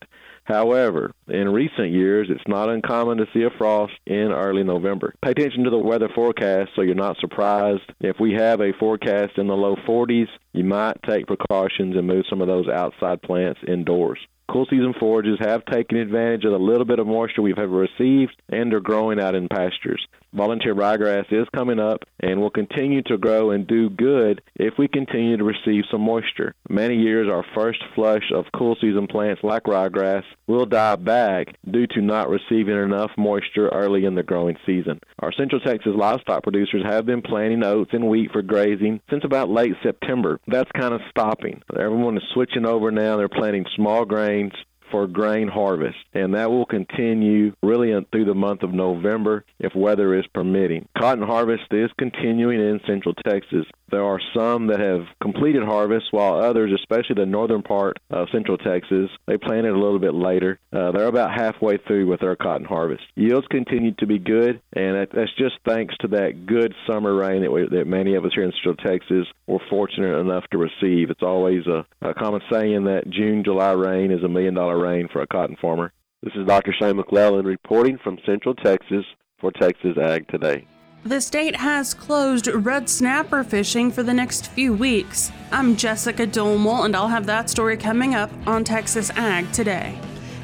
However, 0.50 1.12
in 1.28 1.48
recent 1.48 1.92
years, 1.92 2.26
it's 2.28 2.48
not 2.48 2.68
uncommon 2.68 3.18
to 3.18 3.26
see 3.32 3.44
a 3.44 3.50
frost 3.56 3.92
in 4.04 4.32
early 4.32 4.64
November. 4.64 5.14
Pay 5.22 5.30
attention 5.30 5.62
to 5.62 5.70
the 5.70 5.78
weather 5.78 6.08
forecast 6.12 6.70
so 6.74 6.82
you're 6.82 6.96
not 6.96 7.18
surprised. 7.20 7.82
If 8.00 8.18
we 8.18 8.32
have 8.32 8.60
a 8.60 8.72
forecast 8.72 9.38
in 9.38 9.46
the 9.46 9.54
low 9.54 9.76
40s, 9.88 10.26
you 10.52 10.64
might 10.64 11.00
take 11.08 11.28
precautions 11.28 11.96
and 11.96 12.08
move 12.08 12.24
some 12.28 12.40
of 12.40 12.48
those 12.48 12.66
outside 12.66 13.22
plants 13.22 13.60
indoors. 13.68 14.18
Cool 14.50 14.66
season 14.68 14.94
forages 14.98 15.38
have 15.38 15.64
taken 15.66 15.96
advantage 15.96 16.44
of 16.44 16.50
the 16.50 16.58
little 16.58 16.84
bit 16.84 16.98
of 16.98 17.06
moisture 17.06 17.40
we've 17.40 17.56
ever 17.56 17.68
received 17.68 18.34
and 18.48 18.74
are 18.74 18.80
growing 18.80 19.20
out 19.20 19.36
in 19.36 19.46
pastures. 19.46 20.04
Volunteer 20.32 20.74
ryegrass 20.74 21.32
is 21.32 21.46
coming 21.54 21.78
up 21.78 22.02
and 22.18 22.40
will 22.40 22.50
continue 22.50 23.02
to 23.02 23.16
grow 23.16 23.52
and 23.52 23.68
do 23.68 23.88
good 23.90 24.42
if 24.56 24.74
we 24.76 24.88
continue 24.88 25.36
to 25.36 25.44
receive 25.44 25.84
some 25.88 26.00
moisture. 26.00 26.54
Many 26.68 26.96
years, 26.96 27.28
our 27.28 27.44
first 27.54 27.78
flush 27.94 28.32
of 28.34 28.46
cool 28.52 28.76
season 28.80 29.06
plants 29.06 29.44
like 29.44 29.64
ryegrass 29.64 30.24
will 30.50 30.66
die 30.66 30.96
back 30.96 31.54
due 31.70 31.86
to 31.86 32.00
not 32.00 32.28
receiving 32.28 32.76
enough 32.76 33.12
moisture 33.16 33.68
early 33.68 34.04
in 34.04 34.16
the 34.16 34.22
growing 34.22 34.56
season. 34.66 34.98
Our 35.20 35.32
Central 35.32 35.60
Texas 35.60 35.92
livestock 35.96 36.42
producers 36.42 36.82
have 36.84 37.06
been 37.06 37.22
planting 37.22 37.62
oats 37.62 37.90
and 37.92 38.08
wheat 38.08 38.32
for 38.32 38.42
grazing 38.42 39.00
since 39.08 39.24
about 39.24 39.48
late 39.48 39.74
September. 39.82 40.40
That's 40.48 40.70
kind 40.72 40.92
of 40.92 41.00
stopping. 41.08 41.62
Everyone 41.78 42.16
is 42.16 42.24
switching 42.34 42.66
over 42.66 42.90
now. 42.90 43.16
They're 43.16 43.28
planting 43.28 43.64
small 43.76 44.04
grains 44.04 44.52
for 44.90 45.06
grain 45.06 45.48
harvest, 45.48 45.98
and 46.14 46.34
that 46.34 46.50
will 46.50 46.66
continue 46.66 47.52
really 47.62 47.92
through 48.12 48.24
the 48.24 48.34
month 48.34 48.62
of 48.62 48.72
November 48.72 49.44
if 49.58 49.74
weather 49.74 50.18
is 50.18 50.26
permitting. 50.34 50.88
Cotton 50.98 51.26
harvest 51.26 51.64
is 51.70 51.90
continuing 51.98 52.60
in 52.60 52.80
central 52.86 53.14
Texas. 53.14 53.66
There 53.90 54.04
are 54.04 54.20
some 54.34 54.68
that 54.68 54.78
have 54.78 55.06
completed 55.20 55.64
harvest, 55.64 56.06
while 56.12 56.34
others, 56.34 56.70
especially 56.72 57.16
the 57.16 57.26
northern 57.26 57.62
part 57.62 57.98
of 58.10 58.28
central 58.30 58.56
Texas, 58.56 59.10
they 59.26 59.36
planted 59.36 59.72
a 59.72 59.78
little 59.78 59.98
bit 59.98 60.14
later. 60.14 60.58
Uh, 60.72 60.92
they're 60.92 61.08
about 61.08 61.32
halfway 61.34 61.76
through 61.76 62.06
with 62.06 62.20
their 62.20 62.36
cotton 62.36 62.66
harvest. 62.66 63.02
Yields 63.16 63.46
continue 63.48 63.92
to 63.98 64.06
be 64.06 64.18
good, 64.18 64.60
and 64.72 65.08
that's 65.12 65.34
just 65.36 65.56
thanks 65.66 65.94
to 66.00 66.08
that 66.08 66.46
good 66.46 66.74
summer 66.88 67.14
rain 67.14 67.42
that, 67.42 67.50
we, 67.50 67.66
that 67.68 67.86
many 67.86 68.14
of 68.14 68.24
us 68.24 68.32
here 68.34 68.44
in 68.44 68.52
central 68.52 68.76
Texas 68.76 69.26
were 69.46 69.58
fortunate 69.68 70.18
enough 70.18 70.44
to 70.52 70.58
receive. 70.58 71.10
It's 71.10 71.22
always 71.22 71.66
a, 71.66 71.84
a 72.00 72.14
common 72.14 72.40
saying 72.50 72.84
that 72.84 73.10
June, 73.10 73.42
July 73.44 73.72
rain 73.72 74.12
is 74.12 74.22
a 74.22 74.28
million 74.28 74.54
dollar 74.54 74.78
rain 74.80 75.08
for 75.12 75.22
a 75.22 75.26
cotton 75.26 75.56
farmer. 75.60 75.92
This 76.22 76.34
is 76.34 76.46
Dr. 76.46 76.74
Shane 76.78 76.96
McClellan 76.96 77.46
reporting 77.46 77.98
from 78.02 78.18
Central 78.26 78.54
Texas 78.54 79.04
for 79.40 79.52
Texas 79.52 79.96
Ag 79.96 80.26
Today. 80.28 80.66
The 81.04 81.20
state 81.20 81.56
has 81.56 81.94
closed 81.94 82.46
red 82.46 82.90
snapper 82.90 83.42
fishing 83.42 83.90
for 83.90 84.02
the 84.02 84.12
next 84.12 84.48
few 84.48 84.74
weeks. 84.74 85.32
I'm 85.50 85.74
Jessica 85.76 86.26
Domel, 86.26 86.84
and 86.84 86.94
I'll 86.94 87.08
have 87.08 87.24
that 87.24 87.48
story 87.48 87.78
coming 87.78 88.14
up 88.14 88.30
on 88.46 88.64
Texas 88.64 89.10
Ag 89.16 89.50
today. 89.50 89.98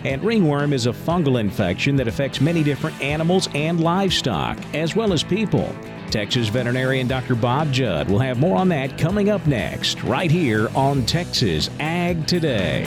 And 0.05 0.23
ringworm 0.23 0.73
is 0.73 0.87
a 0.87 0.93
fungal 0.93 1.40
infection 1.40 1.97
that 1.97 2.09
affects 2.09 2.40
many 2.40 2.62
different 2.62 2.99
animals 3.02 3.50
and 3.55 3.81
livestock, 3.81 4.57
as 4.75 4.97
well 4.97 5.12
as 5.12 5.23
people. 5.23 5.75
Texas 6.11 6.49
veterinarian 6.49 7.07
Dr. 7.07 7.35
Bob 7.35 7.71
Judd 7.71 8.09
will 8.09 8.21
have 8.21 8.38
more 8.38 8.57
on 8.57 8.69
that 8.71 8.97
coming 8.97 9.28
up 9.28 9.47
next, 9.47 10.02
right 10.05 10.31
here 10.31 10.71
on 10.75 11.05
Texas 11.05 11.69
Ag 11.81 12.26
Today. 12.26 12.87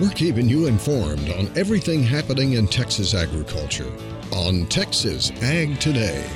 We're 0.00 0.10
keeping 0.10 0.48
you 0.48 0.66
informed 0.66 1.30
on 1.30 1.56
everything 1.56 2.02
happening 2.02 2.54
in 2.54 2.66
Texas 2.66 3.14
agriculture 3.14 3.92
on 4.32 4.66
Texas 4.66 5.30
Ag 5.40 5.78
Today. 5.78 6.28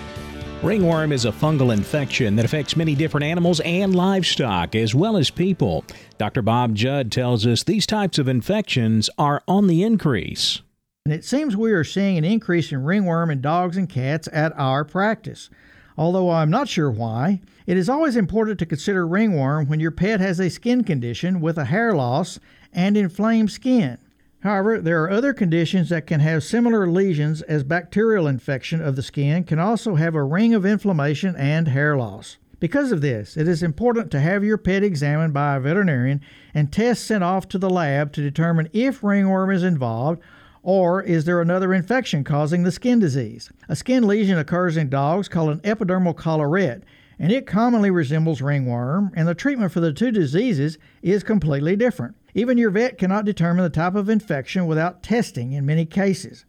Ringworm 0.63 1.11
is 1.11 1.25
a 1.25 1.33
fungal 1.33 1.73
infection 1.73 2.37
that 2.37 2.45
affects 2.45 2.77
many 2.77 2.95
different 2.95 3.25
animals 3.25 3.59
and 3.61 3.97
livestock, 3.97 4.77
as 4.77 4.95
well 4.95 5.17
as 5.17 5.31
people. 5.31 5.85
Dr. 6.19 6.41
Bob 6.41 6.77
Judd 6.77 7.11
tells 7.11 7.49
us 7.49 7.65
these 7.65 7.85
types 7.85 8.17
of 8.17 8.29
infections 8.29 9.11
are 9.19 9.43
on 9.49 9.67
the 9.67 9.83
increase. 9.83 10.63
And 11.05 11.13
it 11.13 11.25
seems 11.25 11.57
we 11.57 11.73
are 11.73 11.83
seeing 11.83 12.17
an 12.17 12.25
increase 12.25 12.71
in 12.71 12.85
ringworm 12.85 13.29
in 13.29 13.41
dogs 13.41 13.77
and 13.77 13.89
cats 13.89 14.29
at 14.33 14.53
our 14.57 14.85
practice. 14.85 15.51
Although 15.99 16.31
I'm 16.31 16.49
not 16.49 16.69
sure 16.69 16.93
why, 16.93 17.41
it 17.67 17.77
is 17.77 17.89
always 17.89 18.17
important 18.17 18.61
to 18.61 18.67
consider 18.67 19.05
ringworm 19.05 19.67
when 19.67 19.81
your 19.81 19.91
pet 19.91 20.21
has 20.21 20.39
a 20.39 20.49
skin 20.49 20.85
condition 20.85 21.41
with 21.41 21.59
a 21.59 21.65
hair 21.65 21.93
loss 21.93 22.39
and 22.73 22.97
inflamed 22.97 23.51
skin. 23.51 23.99
However, 24.41 24.81
there 24.81 25.03
are 25.03 25.11
other 25.11 25.33
conditions 25.33 25.89
that 25.89 26.07
can 26.07 26.21
have 26.21 26.45
similar 26.45 26.87
lesions 26.87 27.43
as 27.43 27.65
bacterial 27.65 28.29
infection 28.29 28.81
of 28.81 28.95
the 28.95 29.03
skin 29.03 29.43
can 29.43 29.59
also 29.59 29.97
have 29.97 30.15
a 30.15 30.23
ring 30.23 30.55
of 30.55 30.65
inflammation 30.65 31.35
and 31.35 31.67
hair 31.67 31.97
loss. 31.97 32.37
Because 32.61 32.93
of 32.93 33.01
this, 33.01 33.37
it 33.37 33.49
is 33.49 33.65
important 33.65 34.13
to 34.13 34.21
have 34.21 34.45
your 34.45 34.59
pet 34.59 34.85
examined 34.85 35.35
by 35.35 35.57
a 35.57 35.61
veterinarian 35.61 36.21
and 36.55 36.73
tests 36.73 37.05
sent 37.05 37.25
off 37.25 37.49
to 37.49 37.59
the 37.59 37.71
lab 37.71 38.13
to 38.13 38.23
determine 38.23 38.69
if 38.73 39.03
ringworm 39.03 39.51
is 39.51 39.65
involved 39.65 40.23
or 40.63 41.03
is 41.03 41.25
there 41.25 41.41
another 41.41 41.73
infection 41.73 42.25
causing 42.25 42.63
the 42.63 42.73
skin 42.73 42.99
disease. 42.99 43.51
A 43.69 43.77
skin 43.77 44.07
lesion 44.07 44.39
occurs 44.39 44.77
in 44.77 44.89
dogs 44.89 45.29
called 45.29 45.51
an 45.51 45.61
epidermal 45.61 46.17
collarette, 46.17 46.83
and 47.19 47.33
it 47.33 47.47
commonly 47.47 47.91
resembles 47.91 48.43
ringworm, 48.43 49.11
and 49.17 49.27
the 49.27 49.35
treatment 49.35 49.73
for 49.73 49.81
the 49.81 49.93
two 49.93 50.11
diseases 50.11 50.79
is 51.03 51.23
completely 51.23 51.77
different. 51.77 52.15
Even 52.35 52.59
your 52.59 52.71
vet 52.71 52.99
cannot 52.99 53.25
determine 53.25 53.65
the 53.65 53.71
type 53.71 53.95
of 53.95 54.09
infection 54.09 54.67
without 54.67 55.03
testing 55.03 55.53
in 55.53 55.67
many 55.67 55.85
cases. 55.85 56.45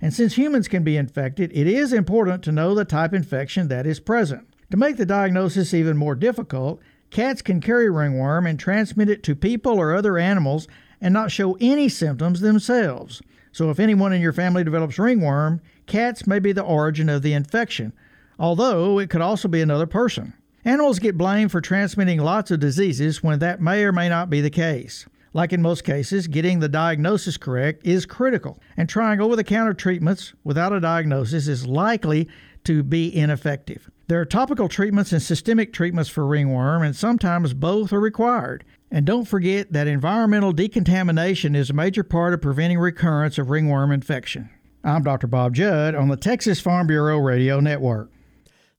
And 0.00 0.12
since 0.12 0.34
humans 0.34 0.68
can 0.68 0.82
be 0.82 0.96
infected, 0.96 1.50
it 1.54 1.66
is 1.66 1.92
important 1.92 2.42
to 2.44 2.52
know 2.52 2.74
the 2.74 2.84
type 2.84 3.12
infection 3.12 3.68
that 3.68 3.86
is 3.86 4.00
present. 4.00 4.46
To 4.70 4.76
make 4.76 4.96
the 4.96 5.06
diagnosis 5.06 5.74
even 5.74 5.96
more 5.96 6.14
difficult, 6.14 6.80
cats 7.10 7.42
can 7.42 7.60
carry 7.60 7.88
ringworm 7.88 8.46
and 8.46 8.58
transmit 8.58 9.08
it 9.08 9.22
to 9.24 9.34
people 9.34 9.78
or 9.78 9.94
other 9.94 10.18
animals 10.18 10.66
and 11.00 11.12
not 11.12 11.30
show 11.30 11.56
any 11.60 11.88
symptoms 11.88 12.40
themselves. 12.40 13.22
So 13.56 13.70
if 13.70 13.80
anyone 13.80 14.12
in 14.12 14.20
your 14.20 14.34
family 14.34 14.64
develops 14.64 14.98
ringworm, 14.98 15.62
cats 15.86 16.26
may 16.26 16.40
be 16.40 16.52
the 16.52 16.60
origin 16.60 17.08
of 17.08 17.22
the 17.22 17.32
infection, 17.32 17.94
although 18.38 18.98
it 18.98 19.08
could 19.08 19.22
also 19.22 19.48
be 19.48 19.62
another 19.62 19.86
person. 19.86 20.34
Animals 20.66 20.98
get 20.98 21.16
blamed 21.16 21.52
for 21.52 21.62
transmitting 21.62 22.20
lots 22.20 22.50
of 22.50 22.60
diseases 22.60 23.22
when 23.22 23.38
that 23.38 23.62
may 23.62 23.82
or 23.82 23.92
may 23.92 24.10
not 24.10 24.28
be 24.28 24.42
the 24.42 24.50
case. 24.50 25.06
Like 25.32 25.54
in 25.54 25.62
most 25.62 25.84
cases, 25.84 26.26
getting 26.26 26.60
the 26.60 26.68
diagnosis 26.68 27.38
correct 27.38 27.86
is 27.86 28.04
critical, 28.04 28.60
and 28.76 28.90
trying 28.90 29.22
over 29.22 29.36
the 29.36 29.42
counter 29.42 29.72
treatments 29.72 30.34
without 30.44 30.74
a 30.74 30.80
diagnosis 30.80 31.48
is 31.48 31.66
likely 31.66 32.28
to 32.64 32.82
be 32.82 33.16
ineffective. 33.16 33.90
There 34.08 34.20
are 34.20 34.26
topical 34.26 34.68
treatments 34.68 35.12
and 35.12 35.22
systemic 35.22 35.72
treatments 35.72 36.10
for 36.10 36.26
ringworm, 36.26 36.82
and 36.82 36.94
sometimes 36.94 37.54
both 37.54 37.90
are 37.94 38.00
required. 38.00 38.64
And 38.90 39.04
don't 39.04 39.26
forget 39.26 39.72
that 39.72 39.86
environmental 39.86 40.52
decontamination 40.52 41.54
is 41.54 41.70
a 41.70 41.74
major 41.74 42.04
part 42.04 42.34
of 42.34 42.40
preventing 42.40 42.78
recurrence 42.78 43.38
of 43.38 43.50
ringworm 43.50 43.90
infection. 43.90 44.50
I'm 44.84 45.02
Dr. 45.02 45.26
Bob 45.26 45.54
Judd 45.54 45.94
on 45.94 46.08
the 46.08 46.16
Texas 46.16 46.60
Farm 46.60 46.86
Bureau 46.86 47.18
Radio 47.18 47.58
Network. 47.58 48.10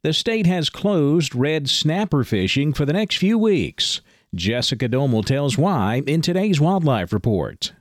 The 0.04 0.14
state 0.14 0.46
has 0.46 0.70
closed 0.70 1.36
red 1.36 1.70
snapper 1.70 2.24
fishing 2.24 2.72
for 2.72 2.86
the 2.86 2.94
next 2.94 3.18
few 3.18 3.38
weeks. 3.38 4.02
Jessica 4.34 4.88
Domel 4.88 5.26
tells 5.26 5.58
why 5.58 6.02
in 6.08 6.22
today's 6.22 6.62
Wildlife 6.62 7.12
Report. 7.12 7.74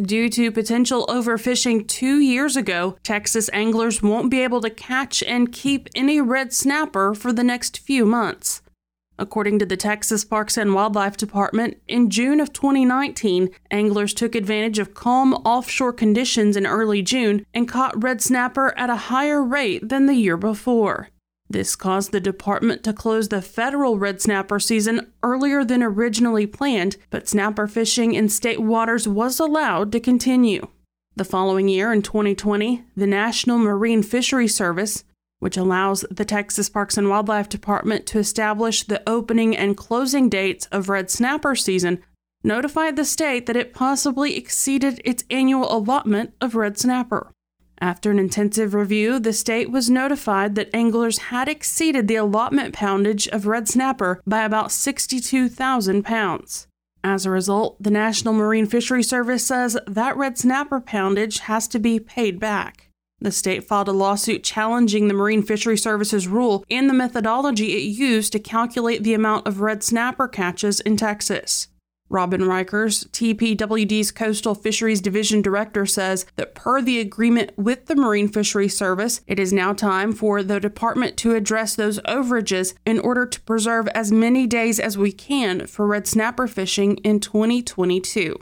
Due 0.00 0.28
to 0.30 0.52
potential 0.52 1.04
overfishing 1.08 1.86
two 1.86 2.20
years 2.20 2.56
ago, 2.56 2.96
Texas 3.02 3.50
anglers 3.52 4.00
won't 4.02 4.30
be 4.30 4.40
able 4.40 4.60
to 4.60 4.70
catch 4.70 5.22
and 5.24 5.52
keep 5.52 5.88
any 5.94 6.20
red 6.20 6.52
snapper 6.52 7.12
for 7.12 7.32
the 7.32 7.42
next 7.42 7.78
few 7.78 8.06
months. 8.06 8.62
According 9.20 9.58
to 9.58 9.66
the 9.66 9.76
Texas 9.76 10.24
Parks 10.24 10.56
and 10.56 10.72
Wildlife 10.72 11.18
Department, 11.18 11.76
in 11.86 12.08
June 12.08 12.40
of 12.40 12.54
2019, 12.54 13.50
anglers 13.70 14.14
took 14.14 14.34
advantage 14.34 14.78
of 14.78 14.94
calm 14.94 15.34
offshore 15.34 15.92
conditions 15.92 16.56
in 16.56 16.66
early 16.66 17.02
June 17.02 17.44
and 17.52 17.68
caught 17.68 18.02
red 18.02 18.22
snapper 18.22 18.72
at 18.78 18.88
a 18.88 18.96
higher 18.96 19.44
rate 19.44 19.86
than 19.86 20.06
the 20.06 20.14
year 20.14 20.38
before. 20.38 21.10
This 21.50 21.76
caused 21.76 22.12
the 22.12 22.20
department 22.20 22.82
to 22.84 22.94
close 22.94 23.28
the 23.28 23.42
federal 23.42 23.98
red 23.98 24.22
snapper 24.22 24.58
season 24.58 25.12
earlier 25.22 25.66
than 25.66 25.82
originally 25.82 26.46
planned, 26.46 26.96
but 27.10 27.28
snapper 27.28 27.66
fishing 27.66 28.14
in 28.14 28.30
state 28.30 28.62
waters 28.62 29.06
was 29.06 29.38
allowed 29.38 29.92
to 29.92 30.00
continue. 30.00 30.66
The 31.16 31.24
following 31.26 31.68
year, 31.68 31.92
in 31.92 32.00
2020, 32.00 32.84
the 32.96 33.06
National 33.06 33.58
Marine 33.58 34.02
Fishery 34.02 34.48
Service, 34.48 35.04
which 35.40 35.56
allows 35.56 36.04
the 36.10 36.24
Texas 36.24 36.68
Parks 36.68 36.96
and 36.96 37.08
Wildlife 37.08 37.48
Department 37.48 38.06
to 38.06 38.18
establish 38.18 38.84
the 38.84 39.02
opening 39.08 39.56
and 39.56 39.76
closing 39.76 40.28
dates 40.28 40.66
of 40.66 40.88
red 40.88 41.10
snapper 41.10 41.56
season, 41.56 42.00
notified 42.44 42.96
the 42.96 43.04
state 43.04 43.46
that 43.46 43.56
it 43.56 43.74
possibly 43.74 44.36
exceeded 44.36 45.02
its 45.04 45.24
annual 45.30 45.74
allotment 45.74 46.32
of 46.40 46.54
red 46.54 46.78
snapper. 46.78 47.32
After 47.80 48.10
an 48.10 48.18
intensive 48.18 48.74
review, 48.74 49.18
the 49.18 49.32
state 49.32 49.70
was 49.70 49.88
notified 49.88 50.54
that 50.54 50.74
anglers 50.74 51.18
had 51.18 51.48
exceeded 51.48 52.08
the 52.08 52.16
allotment 52.16 52.74
poundage 52.74 53.26
of 53.28 53.46
red 53.46 53.68
snapper 53.68 54.20
by 54.26 54.42
about 54.42 54.70
62,000 54.70 56.04
pounds. 56.04 56.66
As 57.02 57.24
a 57.24 57.30
result, 57.30 57.82
the 57.82 57.90
National 57.90 58.34
Marine 58.34 58.66
Fishery 58.66 59.02
Service 59.02 59.46
says 59.46 59.78
that 59.86 60.16
red 60.18 60.36
snapper 60.36 60.80
poundage 60.80 61.38
has 61.40 61.66
to 61.68 61.78
be 61.78 61.98
paid 61.98 62.38
back. 62.38 62.89
The 63.20 63.30
state 63.30 63.64
filed 63.64 63.88
a 63.88 63.92
lawsuit 63.92 64.42
challenging 64.42 65.08
the 65.08 65.14
Marine 65.14 65.42
Fishery 65.42 65.76
Services 65.76 66.26
rule 66.26 66.64
and 66.70 66.88
the 66.88 66.94
methodology 66.94 67.72
it 67.76 67.82
used 67.82 68.32
to 68.32 68.38
calculate 68.38 69.02
the 69.02 69.14
amount 69.14 69.46
of 69.46 69.60
red 69.60 69.82
snapper 69.82 70.26
catches 70.26 70.80
in 70.80 70.96
Texas. 70.96 71.68
Robin 72.10 72.40
Riechers, 72.40 73.08
TPWD's 73.10 74.10
Coastal 74.10 74.56
Fisheries 74.56 75.00
Division 75.00 75.42
Director, 75.42 75.86
says 75.86 76.26
that 76.34 76.56
per 76.56 76.82
the 76.82 76.98
agreement 76.98 77.52
with 77.56 77.86
the 77.86 77.94
Marine 77.94 78.26
Fisheries 78.26 78.76
Service, 78.76 79.20
it 79.28 79.38
is 79.38 79.52
now 79.52 79.72
time 79.72 80.12
for 80.12 80.42
the 80.42 80.58
department 80.58 81.16
to 81.18 81.36
address 81.36 81.76
those 81.76 82.00
overages 82.00 82.74
in 82.84 82.98
order 82.98 83.26
to 83.26 83.40
preserve 83.42 83.86
as 83.88 84.10
many 84.10 84.46
days 84.48 84.80
as 84.80 84.98
we 84.98 85.12
can 85.12 85.68
for 85.68 85.86
red 85.86 86.08
snapper 86.08 86.48
fishing 86.48 86.96
in 86.98 87.20
2022. 87.20 88.36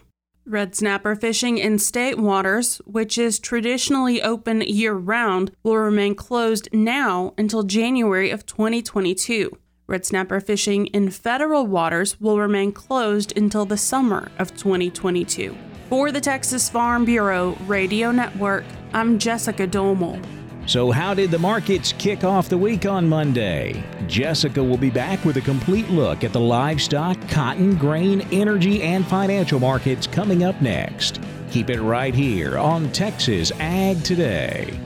Red 0.49 0.75
snapper 0.75 1.15
fishing 1.15 1.59
in 1.59 1.79
state 1.79 2.17
waters, 2.17 2.79
which 2.87 3.19
is 3.19 3.39
traditionally 3.39 4.23
open 4.23 4.63
year 4.63 4.95
round, 4.95 5.51
will 5.63 5.77
remain 5.77 6.15
closed 6.15 6.71
now 6.73 7.35
until 7.37 7.65
January 7.65 8.31
of 8.31 8.47
2022. 8.47 9.55
Red 9.87 10.07
snapper 10.07 10.41
fishing 10.41 10.87
in 10.87 11.11
federal 11.11 11.67
waters 11.67 12.19
will 12.19 12.39
remain 12.39 12.73
closed 12.73 13.37
until 13.37 13.67
the 13.67 13.77
summer 13.77 14.31
of 14.39 14.57
2022. 14.57 15.55
For 15.91 16.11
the 16.11 16.21
Texas 16.21 16.71
Farm 16.71 17.05
Bureau 17.05 17.55
Radio 17.67 18.11
Network, 18.11 18.65
I'm 18.95 19.19
Jessica 19.19 19.67
Domel. 19.67 20.25
So, 20.69 20.91
how 20.91 21.15
did 21.15 21.31
the 21.31 21.39
markets 21.39 21.95
kick 21.97 22.25
off 22.25 22.51
the 22.51 22.59
week 22.59 22.85
on 22.85 23.09
Monday? 23.09 23.83
Jessica 24.07 24.63
will 24.63 24.77
be 24.77 24.91
back 24.91 25.25
with 25.25 25.39
a 25.39 25.41
complete 25.41 25.89
look 25.89 26.25
at 26.25 26.35
the 26.35 26.41
livestock, 26.41 27.17
cotton, 27.31 27.75
grain, 27.77 28.21
energy, 28.33 28.83
and 28.83 29.07
financial 29.07 29.59
markets 29.59 30.07
coming 30.07 30.45
up 30.45 30.61
next. 30.61 31.23
Keep 31.51 31.71
it 31.71 31.81
right 31.81 32.15
here 32.15 32.59
on 32.59 32.93
Texas 32.93 33.51
Ag 33.53 34.05
Today. 34.05 34.79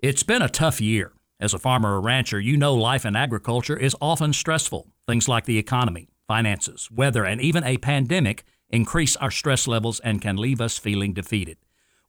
It's 0.00 0.22
been 0.22 0.42
a 0.42 0.48
tough 0.50 0.78
year. 0.78 1.12
As 1.40 1.54
a 1.54 1.58
farmer 1.58 1.94
or 1.94 2.02
rancher, 2.02 2.38
you 2.38 2.58
know 2.58 2.74
life 2.74 3.06
in 3.06 3.16
agriculture 3.16 3.78
is 3.78 3.96
often 3.98 4.34
stressful. 4.34 4.92
Things 5.06 5.26
like 5.26 5.46
the 5.46 5.56
economy, 5.56 6.08
finances, 6.28 6.88
weather, 6.92 7.24
and 7.24 7.40
even 7.40 7.64
a 7.64 7.78
pandemic 7.78 8.44
increase 8.70 9.16
our 9.16 9.30
stress 9.30 9.66
levels 9.66 9.98
and 10.00 10.22
can 10.22 10.36
leave 10.36 10.60
us 10.60 10.78
feeling 10.78 11.12
defeated. 11.12 11.56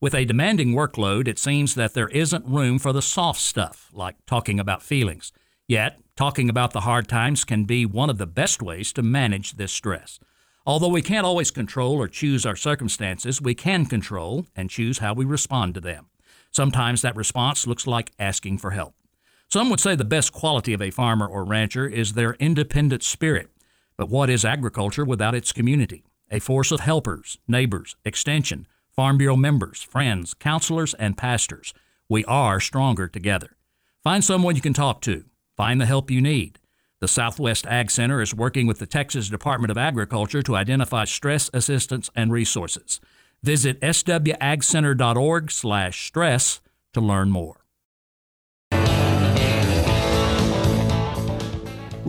With 0.02 0.14
a 0.14 0.26
demanding 0.26 0.74
workload, 0.74 1.28
it 1.28 1.40
seems 1.40 1.74
that 1.76 1.94
there 1.94 2.10
isn't 2.10 2.46
room 2.46 2.78
for 2.80 2.94
the 2.94 3.02
soft 3.02 3.42
stuff, 3.42 3.90
like 3.92 4.16
talking 4.28 4.60
about 4.60 4.84
feelings. 4.84 5.32
Yet, 5.68 6.00
talking 6.16 6.50
about 6.50 6.72
the 6.72 6.82
hard 6.82 7.08
times 7.08 7.44
can 7.44 7.64
be 7.64 7.86
one 7.86 8.10
of 8.10 8.18
the 8.18 8.28
best 8.28 8.62
ways 8.62 8.94
to 8.94 9.02
manage 9.02 9.54
this 9.54 9.72
stress. 9.72 10.20
Although 10.66 10.90
we 10.90 11.02
can't 11.02 11.26
always 11.26 11.52
control 11.52 11.94
or 11.94 12.08
choose 12.08 12.46
our 12.46 12.56
circumstances, 12.56 13.42
we 13.42 13.56
can 13.56 13.86
control 13.86 14.46
and 14.56 14.70
choose 14.70 15.00
how 15.00 15.14
we 15.14 15.26
respond 15.26 15.74
to 15.74 15.82
them. 15.82 16.08
Sometimes 16.52 17.02
that 17.02 17.16
response 17.16 17.68
looks 17.68 17.88
like 17.88 18.12
asking 18.20 18.58
for 18.58 18.72
help. 18.72 18.96
Some 19.50 19.70
would 19.70 19.80
say 19.80 19.96
the 19.96 20.06
best 20.06 20.32
quality 20.32 20.74
of 20.74 20.82
a 20.82 20.92
farmer 20.92 21.28
or 21.28 21.44
rancher 21.44 21.88
is 21.88 22.14
their 22.14 22.34
independent 22.36 23.04
spirit. 23.04 23.50
But 24.00 24.10
what 24.10 24.30
is 24.30 24.46
agriculture 24.46 25.04
without 25.04 25.36
its 25.36 25.52
community? 25.52 26.06
A 26.32 26.40
force 26.40 26.72
of 26.72 26.80
helpers, 26.80 27.38
neighbors, 27.50 27.98
extension, 28.06 28.66
Farm 28.96 29.18
Bureau 29.18 29.36
members, 29.36 29.82
friends, 29.82 30.34
counselors, 30.34 30.94
and 30.94 31.18
pastors. 31.18 31.74
We 32.08 32.24
are 32.24 32.62
stronger 32.62 33.10
together. 33.10 33.58
Find 34.02 34.24
someone 34.24 34.56
you 34.56 34.62
can 34.62 34.72
talk 34.72 35.02
to. 35.02 35.26
Find 35.58 35.82
the 35.82 35.86
help 35.86 36.10
you 36.10 36.22
need. 36.22 36.60
The 37.02 37.10
Southwest 37.10 37.68
Ag 37.68 37.92
Center 37.92 38.22
is 38.22 38.34
working 38.34 38.68
with 38.68 38.80
the 38.80 38.86
Texas 38.86 39.28
Department 39.28 39.70
of 39.70 39.78
Agriculture 39.78 40.44
to 40.44 40.56
identify 40.56 41.04
stress 41.04 41.50
assistance 41.54 42.10
and 42.16 42.32
resources. 42.32 43.02
Visit 43.44 43.82
swagcenter.org 43.82 45.52
slash 45.52 46.08
stress 46.08 46.62
to 46.94 47.02
learn 47.02 47.32
more. 47.32 47.59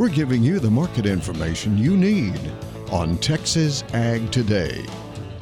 We're 0.00 0.08
giving 0.08 0.42
you 0.42 0.60
the 0.60 0.70
market 0.70 1.04
information 1.04 1.76
you 1.76 1.94
need 1.94 2.40
on 2.90 3.18
Texas 3.18 3.84
Ag 3.92 4.32
Today. 4.32 4.82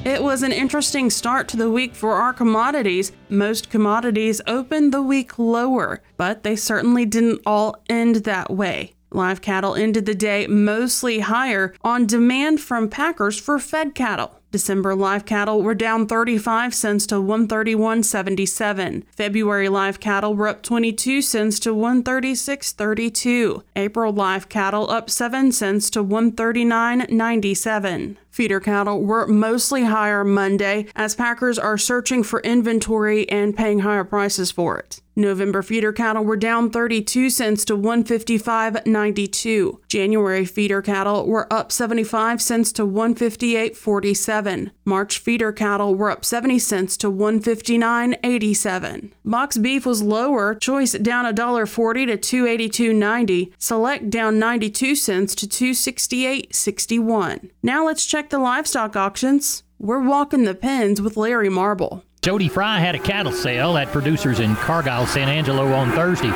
It 0.05 0.21
was 0.21 0.43
an 0.43 0.51
interesting 0.51 1.11
start 1.11 1.47
to 1.51 1.57
the 1.57 1.71
week 1.71 1.95
for 1.95 2.15
our 2.15 2.33
commodities. 2.33 3.13
Most 3.29 3.71
commodities 3.71 4.41
opened 4.49 4.93
the 4.93 5.01
week 5.01 5.39
lower, 5.39 6.03
but 6.17 6.43
they 6.43 6.57
certainly 6.57 7.07
didn't 7.07 7.41
all 7.47 7.77
end 7.89 8.17
that 8.17 8.51
way. 8.51 8.95
Live 9.13 9.41
cattle 9.43 9.77
ended 9.77 10.07
the 10.07 10.15
day 10.17 10.49
mostly 10.49 11.21
higher 11.21 11.73
on 11.85 12.05
demand 12.05 12.61
from 12.61 12.91
packers 12.91 13.39
for 13.39 13.61
fed 13.61 13.95
cattle. 13.95 14.38
December 14.51 14.95
live 14.95 15.27
cattle 15.27 15.63
were 15.63 15.75
down 15.75 16.07
35 16.07 16.75
cents 16.75 17.07
to 17.07 17.17
131.77. 17.17 19.05
February 19.15 19.69
live 19.69 20.01
cattle 20.01 20.35
were 20.35 20.49
up 20.49 20.63
22 20.63 21.21
cents 21.21 21.61
to 21.61 21.75
136.32. 21.75 23.63
April 23.77 24.11
live 24.11 24.49
cattle 24.49 24.91
up 24.91 25.11
7 25.11 25.53
cents 25.53 25.91
to 25.91 26.03
139.97. 26.03 28.17
Feeder 28.39 28.61
cattle 28.61 29.03
were 29.03 29.27
mostly 29.27 29.83
higher 29.83 30.23
Monday 30.23 30.87
as 30.95 31.17
packers 31.17 31.59
are 31.59 31.77
searching 31.77 32.23
for 32.23 32.39
inventory 32.43 33.29
and 33.29 33.57
paying 33.57 33.81
higher 33.81 34.05
prices 34.05 34.53
for 34.53 34.79
it. 34.79 35.01
November 35.19 35.63
feeder 35.63 35.93
cattle 35.93 36.25
were 36.25 36.37
down 36.37 36.71
32 36.71 37.29
cents 37.29 37.65
to 37.65 37.77
155.92. 37.77 39.81
January 39.89 40.45
feeder 40.45 40.81
cattle 40.81 41.27
were 41.27 41.53
up 41.53 41.73
75 41.73 42.41
cents 42.41 42.71
to 42.71 42.87
158.47. 42.87 44.71
March 44.85 45.19
feeder 45.19 45.51
cattle 45.51 45.97
were 45.97 46.13
up 46.13 46.25
70 46.25 46.61
cents 46.61 46.97
to 46.97 47.11
159.87. 47.11 49.11
Box 49.25 49.59
beef 49.59 49.85
was 49.85 50.03
lower, 50.03 50.55
choice 50.55 50.93
down 50.93 51.25
$1.40 51.25 52.07
to 52.07 52.17
282.90, 52.45 53.53
select 53.59 54.09
down 54.09 54.39
92 54.39 54.95
cents 54.95 55.35
to 55.35 55.49
268.61. 55.49 57.51
Now 57.61 57.85
let's 57.85 58.07
check 58.07 58.28
the 58.31 58.39
livestock 58.39 58.97
auctions. 58.97 59.63
We're 59.79 60.01
walking 60.01 60.45
the 60.45 60.55
pens 60.55 61.01
with 61.01 61.17
Larry 61.17 61.49
Marble. 61.49 62.05
Jody 62.21 62.49
Fry 62.49 62.79
had 62.81 62.95
a 62.95 62.99
cattle 62.99 63.33
sale 63.33 63.77
at 63.77 63.89
producers 63.89 64.41
in 64.41 64.57
Cargyle, 64.57 65.07
San 65.07 65.29
Angelo 65.29 65.73
on 65.73 65.93
Thursday. 65.93 66.31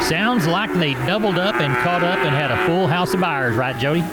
Sounds 0.00 0.46
like 0.46 0.72
they 0.74 0.94
doubled 1.06 1.38
up 1.38 1.56
and 1.56 1.74
caught 1.78 2.04
up 2.04 2.18
and 2.18 2.34
had 2.34 2.50
a 2.50 2.66
full 2.66 2.86
house 2.86 3.14
of 3.14 3.20
buyers, 3.20 3.56
right, 3.56 3.76
Jody? 3.78 4.04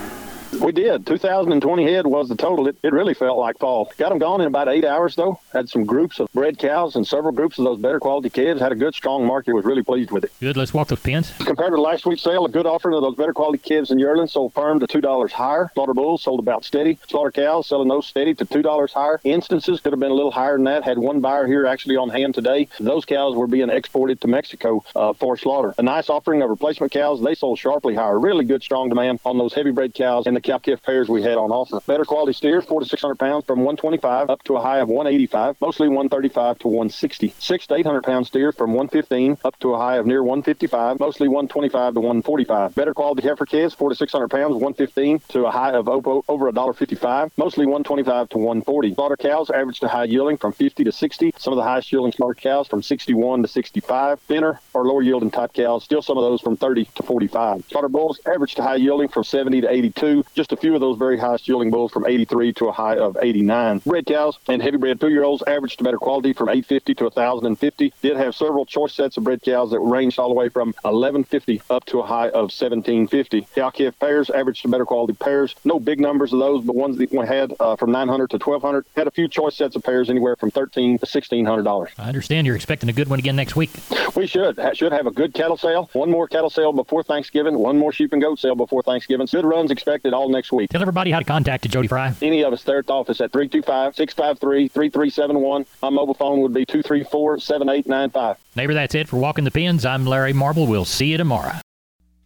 We 0.60 0.72
did. 0.72 1.06
2,020 1.06 1.84
head 1.84 2.06
was 2.06 2.28
the 2.28 2.36
total. 2.36 2.68
It, 2.68 2.76
it 2.82 2.92
really 2.92 3.14
felt 3.14 3.38
like 3.38 3.58
fall. 3.58 3.90
Got 3.96 4.10
them 4.10 4.18
gone 4.18 4.40
in 4.40 4.46
about 4.46 4.68
eight 4.68 4.84
hours, 4.84 5.16
though. 5.16 5.40
Had 5.52 5.68
some 5.68 5.84
groups 5.84 6.20
of 6.20 6.30
bred 6.32 6.58
cows 6.58 6.94
and 6.96 7.06
several 7.06 7.32
groups 7.32 7.58
of 7.58 7.64
those 7.64 7.78
better 7.78 7.98
quality 7.98 8.30
calves. 8.30 8.60
Had 8.60 8.72
a 8.72 8.76
good, 8.76 8.94
strong 8.94 9.26
market. 9.26 9.54
Was 9.54 9.64
really 9.64 9.82
pleased 9.82 10.10
with 10.10 10.24
it. 10.24 10.32
Good. 10.40 10.56
Let's 10.56 10.72
walk 10.72 10.88
those 10.88 11.00
pins. 11.00 11.32
Compared 11.38 11.72
to 11.72 11.80
last 11.80 12.06
week's 12.06 12.22
sale, 12.22 12.44
a 12.44 12.48
good 12.48 12.66
offering 12.66 12.94
of 12.94 13.02
those 13.02 13.16
better 13.16 13.32
quality 13.32 13.58
calves 13.58 13.90
and 13.90 13.98
yearlings 13.98 14.32
sold 14.32 14.54
firm 14.54 14.80
to 14.80 14.86
$2 14.86 15.30
higher. 15.30 15.70
Slaughter 15.74 15.94
bulls 15.94 16.22
sold 16.22 16.40
about 16.40 16.64
steady. 16.64 16.98
Slaughter 17.08 17.32
cows 17.32 17.66
selling 17.66 17.88
those 17.88 18.06
steady 18.06 18.34
to 18.34 18.44
$2 18.44 18.92
higher. 18.92 19.20
Instances 19.24 19.80
could 19.80 19.92
have 19.92 20.00
been 20.00 20.10
a 20.10 20.14
little 20.14 20.30
higher 20.30 20.54
than 20.54 20.64
that. 20.64 20.84
Had 20.84 20.98
one 20.98 21.20
buyer 21.20 21.46
here 21.46 21.66
actually 21.66 21.96
on 21.96 22.10
hand 22.10 22.34
today. 22.34 22.68
Those 22.78 23.04
cows 23.04 23.34
were 23.34 23.46
being 23.46 23.70
exported 23.70 24.20
to 24.20 24.28
Mexico 24.28 24.84
uh, 24.94 25.12
for 25.12 25.36
slaughter. 25.36 25.74
A 25.78 25.82
nice 25.82 26.08
offering 26.08 26.42
of 26.42 26.50
replacement 26.50 26.92
cows. 26.92 27.22
They 27.22 27.34
sold 27.34 27.58
sharply 27.58 27.94
higher. 27.94 28.18
Really 28.18 28.44
good, 28.44 28.62
strong 28.62 28.88
demand 28.88 29.20
on 29.24 29.38
those 29.38 29.54
heavy 29.54 29.70
bred 29.70 29.94
cows 29.94 30.26
and 30.26 30.36
the 30.36 30.40
calf 30.42 30.82
pairs 30.82 31.08
we 31.08 31.22
had 31.22 31.36
on 31.36 31.50
offer. 31.50 31.80
Better 31.86 32.04
quality 32.04 32.32
steers, 32.32 32.64
four 32.64 32.80
to 32.80 32.86
600 32.86 33.16
pounds 33.16 33.44
from 33.44 33.60
125 33.60 34.30
up 34.30 34.42
to 34.44 34.56
a 34.56 34.60
high 34.60 34.78
of 34.78 34.88
185, 34.88 35.60
mostly 35.60 35.88
135 35.88 36.58
to 36.60 36.68
160. 36.68 37.34
Six 37.38 37.66
to 37.66 37.74
800 37.74 38.02
pound 38.02 38.26
steers 38.26 38.54
from 38.54 38.74
115 38.74 39.38
up 39.44 39.58
to 39.60 39.74
a 39.74 39.78
high 39.78 39.96
of 39.96 40.06
near 40.06 40.22
155, 40.22 41.00
mostly 41.00 41.28
125 41.28 41.94
to 41.94 42.00
145. 42.00 42.74
Better 42.74 42.94
quality 42.94 43.22
heifer 43.22 43.46
calves, 43.46 43.74
four 43.74 43.88
to 43.88 43.94
600 43.94 44.28
pounds, 44.28 44.54
115 44.54 45.20
to 45.28 45.46
a 45.46 45.50
high 45.50 45.72
of 45.72 45.88
over 45.88 46.48
a 46.48 46.52
dollar 46.52 46.72
55, 46.72 47.32
mostly 47.36 47.66
125 47.66 48.28
to 48.30 48.38
140. 48.38 48.94
Slaughter 48.94 49.16
cows 49.16 49.50
averaged 49.50 49.80
to 49.80 49.88
high 49.88 50.04
yielding 50.04 50.36
from 50.36 50.52
50 50.52 50.84
to 50.84 50.92
60. 50.92 51.34
Some 51.38 51.52
of 51.52 51.56
the 51.56 51.62
highest 51.62 51.92
yielding 51.92 52.12
slaughter 52.12 52.34
cows 52.34 52.66
from 52.66 52.82
61 52.82 53.42
to 53.42 53.48
65. 53.48 54.20
Thinner 54.20 54.60
or 54.74 54.84
lower 54.84 55.02
yielding 55.02 55.30
type 55.30 55.52
cows, 55.52 55.84
still 55.84 56.02
some 56.02 56.16
of 56.18 56.24
those 56.24 56.40
from 56.40 56.56
30 56.56 56.86
to 56.96 57.02
45. 57.02 57.64
Slaughter 57.68 57.88
bulls 57.88 58.20
averaged 58.26 58.56
to 58.56 58.62
high 58.62 58.76
yielding 58.76 59.08
from 59.08 59.24
70 59.24 59.62
to 59.62 59.70
82. 59.70 60.24
Just 60.34 60.52
a 60.52 60.56
few 60.56 60.74
of 60.74 60.80
those 60.80 60.96
very 60.98 61.18
highest 61.18 61.46
yielding 61.48 61.70
bulls 61.70 61.92
from 61.92 62.06
83 62.06 62.52
to 62.54 62.68
a 62.68 62.72
high 62.72 62.96
of 62.96 63.16
89. 63.20 63.82
Red 63.84 64.06
cows 64.06 64.38
and 64.48 64.62
heavy 64.62 64.76
bred 64.76 65.00
two-year-olds 65.00 65.42
averaged 65.46 65.78
to 65.78 65.84
better 65.84 65.98
quality 65.98 66.32
from 66.32 66.48
850 66.48 66.94
to 66.94 67.04
1,050. 67.04 67.92
Did 68.02 68.16
have 68.16 68.34
several 68.34 68.64
choice 68.66 68.94
sets 68.94 69.16
of 69.16 69.24
bred 69.24 69.42
cows 69.42 69.70
that 69.70 69.80
ranged 69.80 70.18
all 70.18 70.28
the 70.28 70.34
way 70.34 70.48
from 70.48 70.68
1150 70.82 71.62
up 71.70 71.84
to 71.86 72.00
a 72.00 72.06
high 72.06 72.28
of 72.28 72.50
1750. 72.52 73.48
Cow 73.54 73.70
calf 73.70 73.98
pairs 73.98 74.30
averaged 74.30 74.62
to 74.62 74.68
better 74.68 74.86
quality 74.86 75.12
pairs. 75.12 75.54
No 75.64 75.78
big 75.78 76.00
numbers 76.00 76.32
of 76.32 76.38
those, 76.38 76.64
but 76.64 76.74
ones 76.74 76.98
that 76.98 77.12
we 77.12 77.26
had 77.26 77.52
uh, 77.60 77.76
from 77.76 77.92
900 77.92 78.30
to 78.30 78.36
1200. 78.36 78.86
Had 78.96 79.06
a 79.06 79.10
few 79.10 79.28
choice 79.28 79.56
sets 79.56 79.76
of 79.76 79.82
pairs 79.82 80.10
anywhere 80.10 80.36
from 80.36 80.50
13 80.50 80.98
to 80.98 81.02
1600 81.02 81.62
dollars. 81.62 81.90
I 81.98 82.08
understand 82.08 82.46
you're 82.46 82.56
expecting 82.56 82.88
a 82.88 82.92
good 82.92 83.08
one 83.08 83.18
again 83.18 83.36
next 83.36 83.56
week. 83.56 83.70
We 84.14 84.26
should 84.26 84.58
should 84.74 84.92
have 84.92 85.06
a 85.06 85.10
good 85.10 85.34
cattle 85.34 85.56
sale. 85.56 85.90
One 85.92 86.10
more 86.10 86.28
cattle 86.28 86.50
sale 86.50 86.72
before 86.72 87.02
Thanksgiving. 87.02 87.58
One 87.58 87.78
more 87.78 87.92
sheep 87.92 88.12
and 88.12 88.20
goat 88.22 88.38
sale 88.38 88.54
before 88.54 88.82
Thanksgiving. 88.82 89.26
Good 89.30 89.44
runs 89.44 89.70
expected 89.70 90.12
all 90.12 90.21
call 90.22 90.32
next 90.32 90.52
week. 90.52 90.70
Tell 90.70 90.82
everybody 90.82 91.10
how 91.10 91.18
to 91.18 91.24
contact 91.24 91.68
Jody 91.68 91.88
Fry. 91.88 92.14
Any 92.22 92.44
of 92.44 92.52
us 92.52 92.62
there 92.64 92.78
at 92.78 92.86
the 92.86 92.92
office 92.92 93.20
at 93.20 93.32
325 93.32 93.96
653 93.96 94.68
3371. 94.68 95.66
My 95.82 95.90
mobile 95.90 96.14
phone 96.14 96.40
would 96.40 96.54
be 96.54 96.64
234 96.64 97.38
7895. 97.40 98.36
Neighbor, 98.56 98.74
that's 98.74 98.94
it 98.94 99.08
for 99.08 99.18
Walking 99.18 99.44
the 99.44 99.50
Pens. 99.50 99.84
I'm 99.84 100.06
Larry 100.06 100.32
Marble. 100.32 100.66
We'll 100.66 100.84
see 100.84 101.06
you 101.06 101.16
tomorrow. 101.16 101.54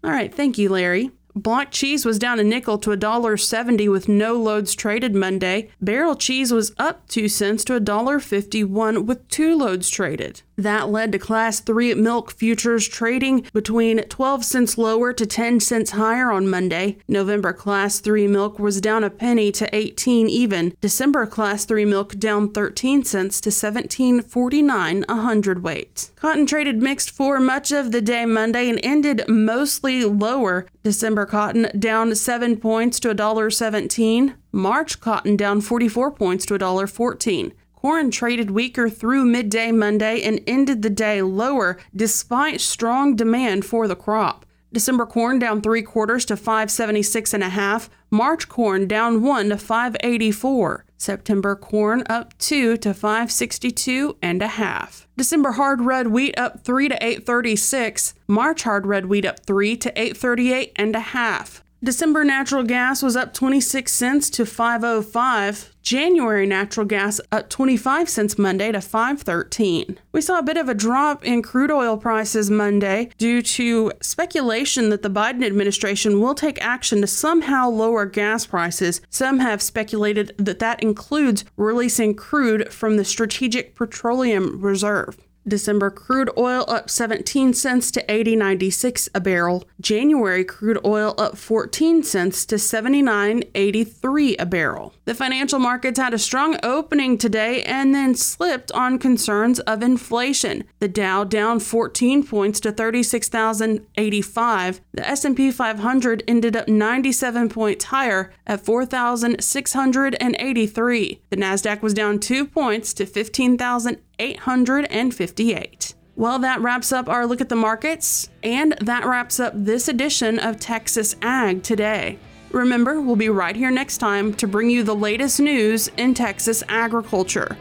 All 0.05 0.11
right, 0.11 0.33
thank 0.33 0.59
you, 0.59 0.69
Larry. 0.69 1.11
Block 1.35 1.71
cheese 1.71 2.07
was 2.07 2.19
down 2.19 2.41
a 2.41 2.45
nickel 2.45 2.79
to 2.79 2.91
$1.70 2.91 3.91
with 3.91 4.09
no 4.09 4.35
loads 4.35 4.75
traded 4.75 5.15
Monday. 5.15 5.69
Barrel 5.83 6.17
cheese 6.17 6.51
was 6.51 6.73
up 6.79 7.07
2 7.09 7.29
cents 7.29 7.63
to 7.65 7.79
$1.51 7.79 9.05
with 9.05 9.29
two 9.29 9.55
loads 9.55 9.91
traded. 9.91 10.41
That 10.57 10.89
led 10.89 11.13
to 11.13 11.19
Class 11.19 11.61
3 11.61 11.95
milk 11.95 12.33
futures 12.33 12.89
trading 12.89 13.47
between 13.53 14.03
12 14.03 14.45
cents 14.45 14.79
lower 14.79 15.13
to 15.13 15.27
10 15.27 15.61
cents 15.61 15.91
higher 15.91 16.31
on 16.31 16.49
Monday. 16.49 16.97
November 17.07 17.53
Class 17.53 18.01
3 18.01 18.27
milk 18.27 18.59
was 18.59 18.81
down 18.81 19.05
a 19.05 19.11
penny 19.11 19.53
to 19.53 19.75
18 19.75 20.29
even. 20.29 20.75
December 20.81 21.27
Class 21.27 21.67
3 21.67 21.85
milk 21.85 22.19
down 22.19 22.51
13 22.51 23.05
cents 23.05 23.41
to 23.43 23.51
17.49 23.51 25.05
a 25.09 25.15
hundredweight. 25.15 26.11
Cotton 26.17 26.47
traded 26.47 26.83
mixed 26.83 27.11
for 27.11 27.39
much 27.39 27.71
of 27.71 27.93
the 27.93 28.01
day 28.01 28.25
Monday 28.25 28.71
and 28.71 28.81
ended 28.83 29.23
mostly 29.29 30.05
lower. 30.05 30.67
December 30.83 31.27
cotton 31.27 31.69
down 31.79 32.15
7 32.15 32.57
points 32.57 32.99
to 33.01 33.15
$1.17. 33.15 34.35
March 34.53 35.01
cotton 35.01 35.37
down 35.37 35.61
44 35.61 36.13
points 36.13 36.47
to 36.47 36.55
$1.14. 36.55 37.53
Corn 37.87 38.11
traded 38.11 38.51
weaker 38.51 38.91
through 38.91 39.27
midday 39.27 39.71
Monday 39.71 40.21
and 40.23 40.41
ended 40.45 40.83
the 40.83 40.91
day 40.91 41.23
lower 41.23 41.79
despite 41.95 42.61
strong 42.61 43.15
demand 43.15 43.65
for 43.65 43.87
the 43.87 43.95
crop. 43.95 44.45
December 44.73 45.07
corn 45.07 45.39
down 45.39 45.63
three 45.63 45.83
quarters 45.83 46.25
to 46.25 46.37
576 46.37 47.33
and 47.33 47.45
a 47.45 47.49
half. 47.49 47.89
March 48.11 48.49
corn 48.49 48.89
down 48.89 49.23
one 49.23 49.51
to 49.51 49.57
584. 49.57 50.85
September 50.99 51.55
corn 51.55 52.03
up 52.09 52.37
two 52.39 52.77
to 52.79 52.93
562 52.93 54.17
and 54.21 54.43
a 54.43 54.49
half. 54.49 55.07
December 55.17 55.53
hard 55.53 55.81
red 55.81 56.09
wheat 56.09 56.37
up 56.37 56.65
three 56.65 56.89
to 56.89 56.97
836. 56.97 58.15
March 58.27 58.65
hard 58.65 58.85
red 58.85 59.07
wheat 59.07 59.25
up 59.25 59.47
three 59.47 59.77
to 59.77 59.91
838 59.91 60.73
and 60.75 60.97
a 60.97 61.01
half. 61.01 61.63
December 61.85 62.25
natural 62.25 62.63
gas 62.63 63.03
was 63.03 63.17
up 63.17 63.35
26 63.35 63.93
cents 63.93 64.31
to 64.31 64.47
505. 64.47 65.75
January 65.83 66.47
natural 66.47 66.87
gas 66.87 67.21
up 67.31 67.51
25 67.51 68.09
cents 68.09 68.39
Monday 68.39 68.73
to 68.73 68.81
513. 68.81 69.99
We 70.11 70.21
saw 70.23 70.39
a 70.39 70.43
bit 70.43 70.57
of 70.57 70.71
a 70.71 70.75
drop 70.75 71.23
in 71.23 71.43
crude 71.43 71.71
oil 71.71 71.99
prices 71.99 72.51
Monday 72.51 73.11
due 73.19 73.43
to 73.43 73.93
speculation 74.01 74.89
that 74.89 75.03
the 75.03 75.11
Biden 75.11 75.45
administration 75.45 76.21
will 76.21 76.35
take 76.35 76.61
action 76.65 77.03
to 77.03 77.07
somehow 77.07 77.69
lower 77.69 78.07
gas 78.07 78.47
prices. 78.47 79.03
Some 79.11 79.39
have 79.41 79.61
speculated 79.61 80.35
that 80.39 80.59
that 80.59 80.83
includes 80.83 81.45
releasing 81.57 82.15
crude 82.15 82.73
from 82.73 82.97
the 82.97 83.05
Strategic 83.05 83.75
Petroleum 83.75 84.61
Reserve. 84.61 85.19
December 85.47 85.91
crude 85.91 86.31
oil 86.37 86.65
up 86.69 86.91
17 86.91 87.55
cents 87.55 87.91
to 87.93 88.05
80.96 88.07 89.09
a 89.15 89.21
barrel. 89.21 89.65
January 89.81 90.45
crude 90.45 90.79
oil 90.85 91.15
up 91.19 91.37
14 91.37 92.03
cents 92.03 92.45
to 92.47 92.57
79.83 92.57 94.37
a 94.39 94.47
barrel. 94.47 94.95
The 95.05 95.15
financial 95.15 95.59
markets 95.59 96.01
had 96.01 96.15
a 96.15 96.19
strong 96.19 96.57
opening 96.63 97.19
today 97.19 97.63
and 97.63 97.95
then 97.95 98.15
slipped 98.15 98.73
on 98.73 98.99
concerns 98.99 99.61
of 99.61 99.83
inflation. 99.83 100.65
The 100.81 100.89
Dow 100.89 101.25
down 101.25 101.61
14 101.61 102.25
points 102.25 102.61
to 102.61 102.73
36,085. 102.73 104.81
The 104.93 105.09
S&P 105.09 105.51
500 105.51 106.25
ended 106.27 106.57
up 106.57 106.69
97 106.69 107.49
points 107.49 107.85
higher 107.87 108.33
at 108.47 108.65
4,683. 108.65 111.21
The 111.31 111.37
Nasdaq 111.37 111.83
was 111.83 111.95
down 111.95 112.19
2 112.19 112.47
points 112.47 112.93
to 112.95 113.07
15,000 113.07 113.99
858. 114.19 115.95
Well, 116.17 116.39
that 116.39 116.61
wraps 116.61 116.93
up 116.93 117.09
our 117.09 117.27
look 117.27 117.41
at 117.41 117.49
the 117.49 117.57
markets, 117.57 118.31
and 118.43 118.73
that 118.81 119.05
wraps 119.05 119.39
up 119.39 119.53
this 119.55 119.89
edition 119.89 120.39
of 120.39 120.59
Texas 120.59 121.15
Ag 121.21 121.63
Today. 121.63 122.19
Remember, 122.53 123.01
we'll 123.01 123.17
be 123.17 123.29
right 123.29 123.55
here 123.55 123.71
next 123.71 123.99
time 123.99 124.33
to 124.35 124.47
bring 124.47 124.71
you 124.71 124.83
the 124.83 124.95
latest 124.95 125.41
news 125.41 125.89
in 125.99 126.15
Texas 126.15 126.63
agriculture. 126.69 127.57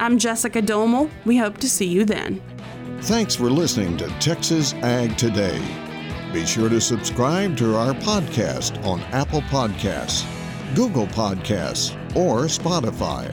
I'm 0.00 0.18
Jessica 0.18 0.60
Domel. 0.60 1.10
We 1.24 1.36
hope 1.36 1.58
to 1.58 1.68
see 1.68 1.86
you 1.86 2.04
then. 2.04 2.42
Thanks 3.02 3.36
for 3.36 3.50
listening 3.50 3.96
to 3.98 4.08
Texas 4.18 4.74
Ag 4.74 5.16
Today. 5.16 5.60
Be 6.32 6.44
sure 6.44 6.68
to 6.68 6.80
subscribe 6.80 7.56
to 7.58 7.76
our 7.76 7.92
podcast 7.92 8.84
on 8.84 9.00
Apple 9.12 9.42
Podcasts, 9.42 10.26
Google 10.74 11.06
Podcasts, 11.06 11.94
or 12.16 12.46
Spotify. 12.46 13.32